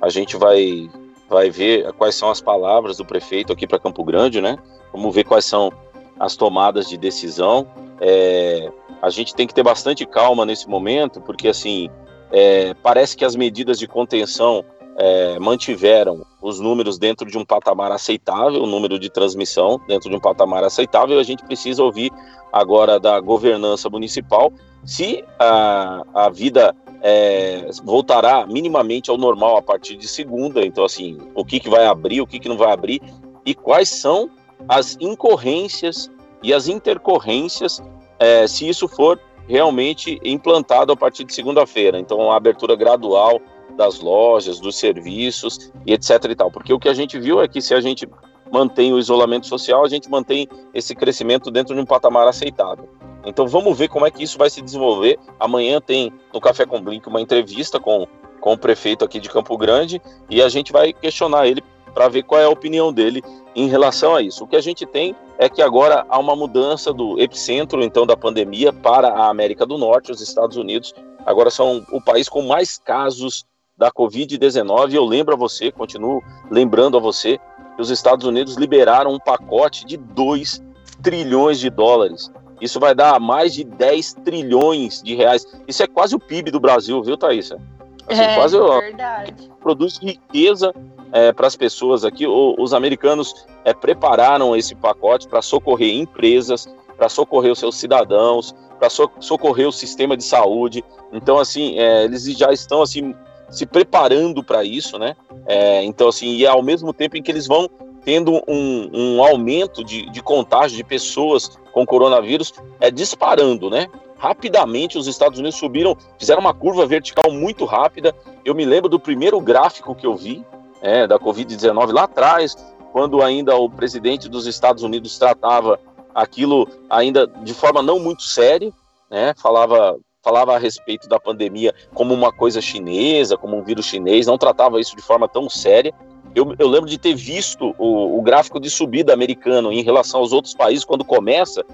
A 0.00 0.08
gente 0.08 0.36
vai, 0.36 0.90
vai 1.28 1.50
ver 1.50 1.92
quais 1.94 2.14
são 2.14 2.30
as 2.30 2.40
palavras 2.40 2.98
do 2.98 3.04
prefeito 3.04 3.52
aqui 3.52 3.66
para 3.66 3.78
Campo 3.78 4.04
Grande, 4.04 4.40
né? 4.40 4.56
Vamos 4.92 5.14
ver 5.14 5.24
quais 5.24 5.44
são 5.44 5.72
as 6.18 6.36
tomadas 6.36 6.88
de 6.88 6.96
decisão. 6.96 7.66
É, 8.00 8.70
a 9.00 9.10
gente 9.10 9.34
tem 9.34 9.46
que 9.46 9.54
ter 9.54 9.62
bastante 9.62 10.04
calma 10.06 10.44
nesse 10.44 10.68
momento, 10.68 11.20
porque 11.20 11.48
assim 11.48 11.88
é, 12.30 12.74
parece 12.82 13.16
que 13.16 13.24
as 13.24 13.36
medidas 13.36 13.78
de 13.78 13.86
contenção 13.86 14.64
é, 14.96 15.38
mantiveram 15.38 16.24
os 16.40 16.60
números 16.60 16.98
dentro 16.98 17.30
de 17.30 17.38
um 17.38 17.44
patamar 17.44 17.92
aceitável, 17.92 18.62
o 18.62 18.66
número 18.66 18.98
de 18.98 19.10
transmissão 19.10 19.80
dentro 19.86 20.10
de 20.10 20.16
um 20.16 20.20
patamar 20.20 20.64
aceitável. 20.64 21.18
A 21.18 21.22
gente 21.22 21.44
precisa 21.44 21.82
ouvir 21.82 22.10
agora 22.52 22.98
da 22.98 23.18
governança 23.20 23.88
municipal 23.88 24.52
se 24.84 25.24
a, 25.38 26.02
a 26.14 26.28
vida 26.28 26.74
é, 27.02 27.68
voltará 27.84 28.46
minimamente 28.46 29.10
ao 29.10 29.16
normal 29.16 29.56
a 29.56 29.62
partir 29.62 29.96
de 29.96 30.08
segunda. 30.08 30.64
Então, 30.64 30.84
assim, 30.84 31.18
o 31.34 31.44
que, 31.44 31.60
que 31.60 31.68
vai 31.68 31.86
abrir, 31.86 32.20
o 32.20 32.26
que, 32.26 32.38
que 32.38 32.48
não 32.48 32.56
vai 32.56 32.72
abrir 32.72 33.00
e 33.44 33.54
quais 33.54 33.88
são 33.88 34.30
as 34.68 34.96
incorrências 35.00 36.10
e 36.42 36.52
as 36.52 36.68
intercorrências 36.68 37.82
é, 38.18 38.46
se 38.46 38.68
isso 38.68 38.88
for 38.88 39.20
realmente 39.48 40.20
implantado 40.24 40.92
a 40.92 40.96
partir 40.96 41.24
de 41.24 41.34
segunda-feira. 41.34 41.98
Então, 41.98 42.30
a 42.30 42.36
abertura 42.36 42.76
gradual 42.76 43.40
das 43.76 44.00
lojas, 44.00 44.60
dos 44.60 44.76
serviços 44.76 45.72
e 45.86 45.92
etc 45.92 46.24
e 46.30 46.34
tal. 46.34 46.50
Porque 46.50 46.72
o 46.72 46.78
que 46.78 46.88
a 46.88 46.94
gente 46.94 47.18
viu 47.18 47.40
é 47.40 47.48
que 47.48 47.60
se 47.60 47.74
a 47.74 47.80
gente 47.80 48.08
mantém 48.52 48.92
o 48.92 48.98
isolamento 48.98 49.46
social, 49.46 49.84
a 49.84 49.88
gente 49.88 50.10
mantém 50.10 50.46
esse 50.74 50.94
crescimento 50.94 51.50
dentro 51.50 51.74
de 51.74 51.80
um 51.80 51.86
patamar 51.86 52.28
aceitável. 52.28 52.88
Então 53.24 53.46
vamos 53.46 53.78
ver 53.78 53.88
como 53.88 54.06
é 54.06 54.10
que 54.10 54.22
isso 54.22 54.36
vai 54.36 54.50
se 54.50 54.60
desenvolver. 54.60 55.18
Amanhã 55.40 55.80
tem 55.80 56.12
no 56.32 56.40
Café 56.40 56.66
com 56.66 56.80
Blink 56.80 57.08
uma 57.08 57.20
entrevista 57.20 57.80
com, 57.80 58.06
com 58.40 58.52
o 58.52 58.58
prefeito 58.58 59.04
aqui 59.04 59.18
de 59.18 59.30
Campo 59.30 59.56
Grande 59.56 60.02
e 60.28 60.42
a 60.42 60.48
gente 60.48 60.72
vai 60.72 60.92
questionar 60.92 61.46
ele 61.46 61.62
para 61.94 62.08
ver 62.08 62.22
qual 62.22 62.40
é 62.40 62.44
a 62.44 62.50
opinião 62.50 62.92
dele 62.92 63.22
em 63.54 63.68
relação 63.68 64.14
a 64.14 64.22
isso. 64.22 64.44
O 64.44 64.46
que 64.46 64.56
a 64.56 64.60
gente 64.60 64.86
tem 64.86 65.14
é 65.38 65.48
que 65.48 65.60
agora 65.60 66.06
há 66.08 66.18
uma 66.18 66.34
mudança 66.34 66.92
do 66.92 67.20
epicentro 67.20 67.82
então 67.82 68.06
da 68.06 68.16
pandemia 68.16 68.72
para 68.72 69.08
a 69.08 69.28
América 69.28 69.66
do 69.66 69.76
Norte, 69.76 70.12
os 70.12 70.20
Estados 70.20 70.56
Unidos 70.56 70.94
agora 71.26 71.50
são 71.50 71.84
o 71.92 72.00
país 72.00 72.28
com 72.28 72.42
mais 72.42 72.78
casos 72.78 73.44
da 73.76 73.90
Covid-19. 73.90 74.92
Eu 74.92 75.04
lembro 75.04 75.34
a 75.34 75.36
você, 75.36 75.70
continuo 75.70 76.22
lembrando 76.50 76.96
a 76.96 77.00
você, 77.00 77.38
que 77.76 77.82
os 77.82 77.90
Estados 77.90 78.26
Unidos 78.26 78.56
liberaram 78.56 79.12
um 79.12 79.18
pacote 79.18 79.84
de 79.84 79.96
2 79.96 80.62
trilhões 81.02 81.58
de 81.58 81.70
dólares. 81.70 82.30
Isso 82.60 82.78
vai 82.78 82.94
dar 82.94 83.18
mais 83.18 83.52
de 83.54 83.64
10 83.64 84.14
trilhões 84.24 85.02
de 85.02 85.14
reais. 85.14 85.44
Isso 85.66 85.82
é 85.82 85.86
quase 85.86 86.14
o 86.14 86.20
PIB 86.20 86.50
do 86.50 86.60
Brasil, 86.60 87.02
viu, 87.02 87.16
Thaisa? 87.16 87.58
Assim, 88.06 88.20
é, 88.20 88.34
quase 88.34 88.58
verdade. 88.58 89.50
Produz 89.60 89.98
riqueza 89.98 90.72
é, 91.12 91.32
para 91.32 91.46
as 91.46 91.54
pessoas 91.54 92.04
aqui. 92.04 92.26
O, 92.26 92.56
os 92.58 92.72
americanos 92.72 93.46
é, 93.64 93.72
prepararam 93.74 94.56
esse 94.56 94.74
pacote 94.74 95.28
para 95.28 95.42
socorrer 95.42 95.94
empresas, 95.94 96.66
para 96.96 97.08
socorrer 97.08 97.52
os 97.52 97.58
seus 97.58 97.76
cidadãos, 97.76 98.54
para 98.78 98.88
so, 98.90 99.08
socorrer 99.20 99.68
o 99.68 99.72
sistema 99.72 100.16
de 100.16 100.24
saúde. 100.24 100.82
Então, 101.12 101.38
assim, 101.38 101.78
é, 101.78 102.04
eles 102.04 102.24
já 102.24 102.52
estão 102.52 102.82
assim 102.82 103.14
se 103.48 103.66
preparando 103.66 104.42
para 104.42 104.64
isso, 104.64 104.98
né? 104.98 105.14
É, 105.46 105.84
então, 105.84 106.08
assim, 106.08 106.36
e 106.36 106.46
ao 106.46 106.62
mesmo 106.62 106.92
tempo 106.92 107.16
em 107.16 107.22
que 107.22 107.30
eles 107.30 107.46
vão 107.46 107.68
tendo 108.04 108.42
um, 108.48 108.90
um 108.92 109.22
aumento 109.22 109.84
de, 109.84 110.10
de 110.10 110.22
contágio 110.22 110.76
de 110.76 110.82
pessoas 110.82 111.50
com 111.72 111.86
coronavírus, 111.86 112.52
é 112.80 112.90
disparando, 112.90 113.70
né? 113.70 113.86
Rapidamente 114.16 114.96
os 114.96 115.06
Estados 115.06 115.38
Unidos 115.38 115.58
subiram, 115.58 115.96
fizeram 116.18 116.40
uma 116.40 116.54
curva 116.54 116.86
vertical 116.86 117.30
muito 117.30 117.64
rápida. 117.64 118.14
Eu 118.44 118.54
me 118.54 118.64
lembro 118.64 118.88
do 118.88 118.98
primeiro 118.98 119.40
gráfico 119.40 119.94
que 119.94 120.06
eu 120.06 120.16
vi 120.16 120.44
é, 120.82 121.06
da 121.06 121.18
Covid-19 121.18 121.92
lá 121.92 122.02
atrás, 122.02 122.54
quando 122.92 123.22
ainda 123.22 123.56
o 123.56 123.70
presidente 123.70 124.28
dos 124.28 124.46
Estados 124.46 124.82
Unidos 124.82 125.18
tratava 125.18 125.78
aquilo 126.14 126.68
ainda 126.90 127.26
de 127.26 127.54
forma 127.54 127.82
não 127.82 127.98
muito 127.98 128.22
séria, 128.22 128.70
né? 129.10 129.32
Falava 129.36 129.96
falava 130.22 130.54
a 130.54 130.58
respeito 130.58 131.08
da 131.08 131.18
pandemia 131.18 131.74
como 131.92 132.14
uma 132.14 132.32
coisa 132.32 132.60
chinesa, 132.60 133.36
como 133.36 133.56
um 133.56 133.62
vírus 133.62 133.86
chinês, 133.86 134.26
não 134.26 134.38
tratava 134.38 134.80
isso 134.80 134.94
de 134.94 135.02
forma 135.02 135.28
tão 135.28 135.50
séria. 135.50 135.92
Eu, 136.32 136.54
eu 136.58 136.68
lembro 136.68 136.88
de 136.88 136.96
ter 136.96 137.14
visto 137.14 137.74
o, 137.76 138.18
o 138.18 138.22
gráfico 138.22 138.60
de 138.60 138.70
subida 138.70 139.12
americano 139.12 139.72
em 139.72 139.82
relação 139.82 140.20
aos 140.20 140.32
outros 140.32 140.54
países 140.54 140.84
quando 140.84 141.04
começa, 141.04 141.64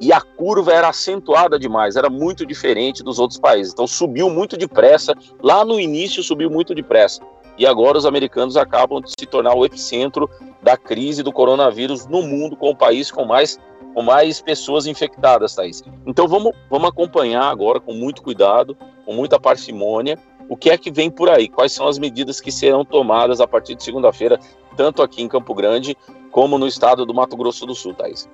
e 0.00 0.12
a 0.12 0.20
curva 0.20 0.72
era 0.72 0.88
acentuada 0.88 1.56
demais, 1.56 1.94
era 1.94 2.10
muito 2.10 2.44
diferente 2.44 3.04
dos 3.04 3.20
outros 3.20 3.38
países. 3.38 3.72
Então 3.72 3.86
subiu 3.86 4.28
muito 4.28 4.56
depressa, 4.56 5.14
lá 5.40 5.64
no 5.64 5.78
início 5.78 6.24
subiu 6.24 6.50
muito 6.50 6.74
depressa. 6.74 7.22
E 7.58 7.66
agora 7.66 7.98
os 7.98 8.06
americanos 8.06 8.56
acabam 8.56 9.00
de 9.00 9.10
se 9.10 9.26
tornar 9.26 9.54
o 9.54 9.64
epicentro 9.64 10.28
da 10.62 10.76
crise 10.76 11.22
do 11.22 11.32
coronavírus 11.32 12.06
no 12.06 12.22
mundo, 12.22 12.56
com 12.56 12.70
o 12.70 12.76
país 12.76 13.10
com 13.10 13.24
mais 13.24 13.58
com 13.94 14.02
mais 14.02 14.40
pessoas 14.40 14.86
infectadas, 14.86 15.54
Thaís. 15.54 15.82
Então 16.06 16.26
vamos, 16.26 16.52
vamos 16.70 16.88
acompanhar 16.88 17.44
agora 17.44 17.78
com 17.78 17.92
muito 17.92 18.22
cuidado, 18.22 18.74
com 19.04 19.12
muita 19.12 19.38
parcimônia, 19.38 20.18
o 20.48 20.56
que 20.56 20.70
é 20.70 20.78
que 20.78 20.90
vem 20.90 21.10
por 21.10 21.28
aí, 21.28 21.48
quais 21.48 21.72
são 21.72 21.86
as 21.86 21.98
medidas 21.98 22.40
que 22.40 22.50
serão 22.50 22.84
tomadas 22.84 23.40
a 23.40 23.46
partir 23.46 23.74
de 23.74 23.82
segunda-feira, 23.82 24.38
tanto 24.76 25.02
aqui 25.02 25.22
em 25.22 25.28
Campo 25.28 25.54
Grande 25.54 25.96
como 26.30 26.58
no 26.58 26.66
estado 26.66 27.04
do 27.04 27.12
Mato 27.12 27.36
Grosso 27.36 27.66
do 27.66 27.74
Sul, 27.74 27.94
Thaís. 27.94 28.28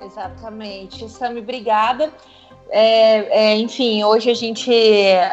Exatamente. 0.00 1.08
Sami, 1.08 1.40
obrigada. 1.40 2.12
É, 2.70 3.52
é, 3.52 3.56
enfim, 3.56 4.04
hoje 4.04 4.30
a 4.30 4.34
gente, 4.34 4.70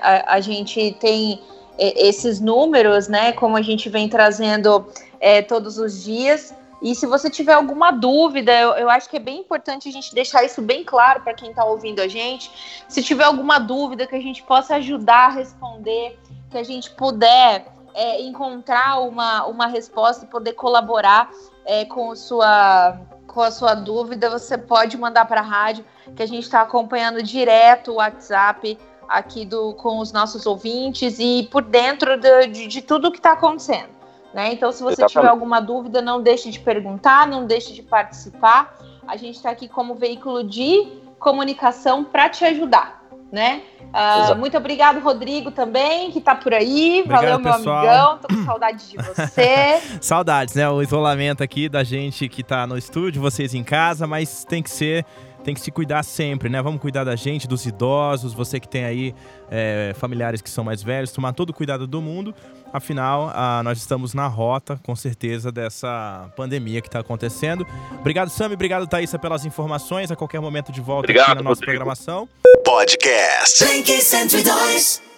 a, 0.01 0.35
a, 0.35 0.39
gente 0.39 0.95
tem 0.99 1.41
esses 1.81 2.39
números, 2.39 3.07
né? 3.07 3.31
Como 3.31 3.57
a 3.57 3.61
gente 3.61 3.89
vem 3.89 4.07
trazendo 4.07 4.85
é, 5.19 5.41
todos 5.41 5.77
os 5.77 6.03
dias. 6.03 6.53
E 6.81 6.95
se 6.95 7.05
você 7.05 7.29
tiver 7.29 7.53
alguma 7.53 7.91
dúvida, 7.91 8.51
eu, 8.51 8.71
eu, 8.71 8.89
acho 8.89 9.07
que 9.07 9.17
é 9.17 9.19
bem 9.19 9.39
importante 9.39 9.87
a 9.87 9.91
gente 9.91 10.13
deixar 10.15 10.43
isso 10.43 10.61
bem 10.61 10.83
claro 10.83 11.21
para 11.21 11.33
quem 11.33 11.51
está 11.51 11.63
ouvindo 11.63 11.99
a 11.99 12.07
gente. 12.07 12.51
Se 12.87 13.03
tiver 13.03 13.23
alguma 13.23 13.59
dúvida 13.59 14.07
que 14.07 14.15
a 14.15 14.21
gente 14.21 14.41
possa 14.41 14.75
ajudar 14.75 15.27
a 15.27 15.29
responder, 15.29 16.19
que 16.49 16.57
a 16.57 16.63
gente 16.63 16.89
puder 16.91 17.67
é, 17.93 18.21
encontrar 18.21 18.99
uma, 19.01 19.45
uma 19.45 19.67
resposta 19.67 20.25
e 20.25 20.27
poder 20.27 20.53
colaborar 20.53 21.29
é, 21.65 21.85
com, 21.85 22.15
sua, 22.15 22.99
com 23.27 23.41
a 23.41 23.51
sua 23.51 23.75
dúvida, 23.75 24.29
você 24.29 24.57
pode 24.57 24.97
mandar 24.97 25.25
para 25.25 25.41
a 25.41 25.43
rádio, 25.43 25.85
que 26.15 26.23
a 26.23 26.27
gente 26.27 26.43
está 26.43 26.61
acompanhando 26.61 27.21
direto 27.21 27.91
o 27.91 27.95
WhatsApp 27.95 28.77
aqui 29.11 29.45
do, 29.45 29.73
com 29.73 29.99
os 29.99 30.11
nossos 30.11 30.45
ouvintes 30.45 31.17
e 31.19 31.47
por 31.51 31.63
dentro 31.63 32.17
de, 32.17 32.47
de, 32.47 32.67
de 32.67 32.81
tudo 32.81 33.11
que 33.11 33.17
está 33.17 33.33
acontecendo. 33.33 33.89
Né? 34.33 34.53
Então, 34.53 34.71
se 34.71 34.81
você 34.81 34.93
Exatamente. 34.93 35.11
tiver 35.13 35.27
alguma 35.27 35.59
dúvida, 35.59 36.01
não 36.01 36.21
deixe 36.21 36.49
de 36.49 36.59
perguntar, 36.59 37.27
não 37.27 37.45
deixe 37.45 37.73
de 37.73 37.83
participar. 37.83 38.77
A 39.05 39.17
gente 39.17 39.35
está 39.35 39.49
aqui 39.49 39.67
como 39.67 39.95
veículo 39.95 40.43
de 40.43 40.87
comunicação 41.19 42.03
para 42.03 42.29
te 42.29 42.45
ajudar. 42.45 43.01
Né? 43.29 43.61
Uh, 43.91 44.37
muito 44.37 44.57
obrigado, 44.57 44.99
Rodrigo, 44.99 45.51
também, 45.51 46.11
que 46.11 46.19
está 46.19 46.35
por 46.35 46.53
aí. 46.53 47.01
Obrigado, 47.05 47.21
Valeu, 47.21 47.39
meu 47.39 47.53
pessoal. 47.53 47.77
amigão. 47.77 48.17
Tô 48.19 48.27
com 48.27 48.45
saudade 48.45 48.89
de 48.89 48.97
você. 48.97 49.81
Saudades, 50.01 50.55
né? 50.55 50.69
O 50.69 50.81
isolamento 50.81 51.41
aqui 51.41 51.69
da 51.69 51.81
gente 51.81 52.27
que 52.27 52.41
está 52.41 52.67
no 52.67 52.77
estúdio, 52.77 53.21
vocês 53.21 53.53
em 53.53 53.63
casa, 53.63 54.05
mas 54.05 54.43
tem 54.43 54.61
que 54.61 54.69
ser 54.69 55.05
tem 55.43 55.53
que 55.53 55.61
se 55.61 55.71
cuidar 55.71 56.03
sempre, 56.03 56.49
né? 56.49 56.61
Vamos 56.61 56.81
cuidar 56.81 57.03
da 57.03 57.15
gente, 57.15 57.47
dos 57.47 57.65
idosos, 57.65 58.33
você 58.33 58.59
que 58.59 58.67
tem 58.67 58.85
aí 58.85 59.15
é, 59.49 59.93
familiares 59.97 60.41
que 60.41 60.49
são 60.49 60.63
mais 60.63 60.81
velhos, 60.83 61.11
tomar 61.11 61.33
todo 61.33 61.49
o 61.49 61.53
cuidado 61.53 61.87
do 61.87 62.01
mundo. 62.01 62.33
Afinal, 62.73 63.31
ah, 63.35 63.61
nós 63.63 63.77
estamos 63.77 64.13
na 64.13 64.27
rota, 64.27 64.79
com 64.83 64.95
certeza, 64.95 65.51
dessa 65.51 66.31
pandemia 66.37 66.81
que 66.81 66.87
está 66.87 66.99
acontecendo. 66.99 67.67
Obrigado, 67.99 68.29
Sami. 68.29 68.53
Obrigado, 68.55 68.87
Thaisa, 68.87 69.19
pelas 69.19 69.45
informações. 69.45 70.09
A 70.09 70.15
qualquer 70.15 70.39
momento 70.39 70.71
de 70.71 70.79
volta 70.79 71.05
Obrigado, 71.05 71.31
aqui 71.31 71.35
na 71.35 71.41
nossa 71.43 71.59
Rodrigo. 71.59 71.71
programação. 71.71 72.29
Podcast. 72.63 73.65
102. 73.65 75.10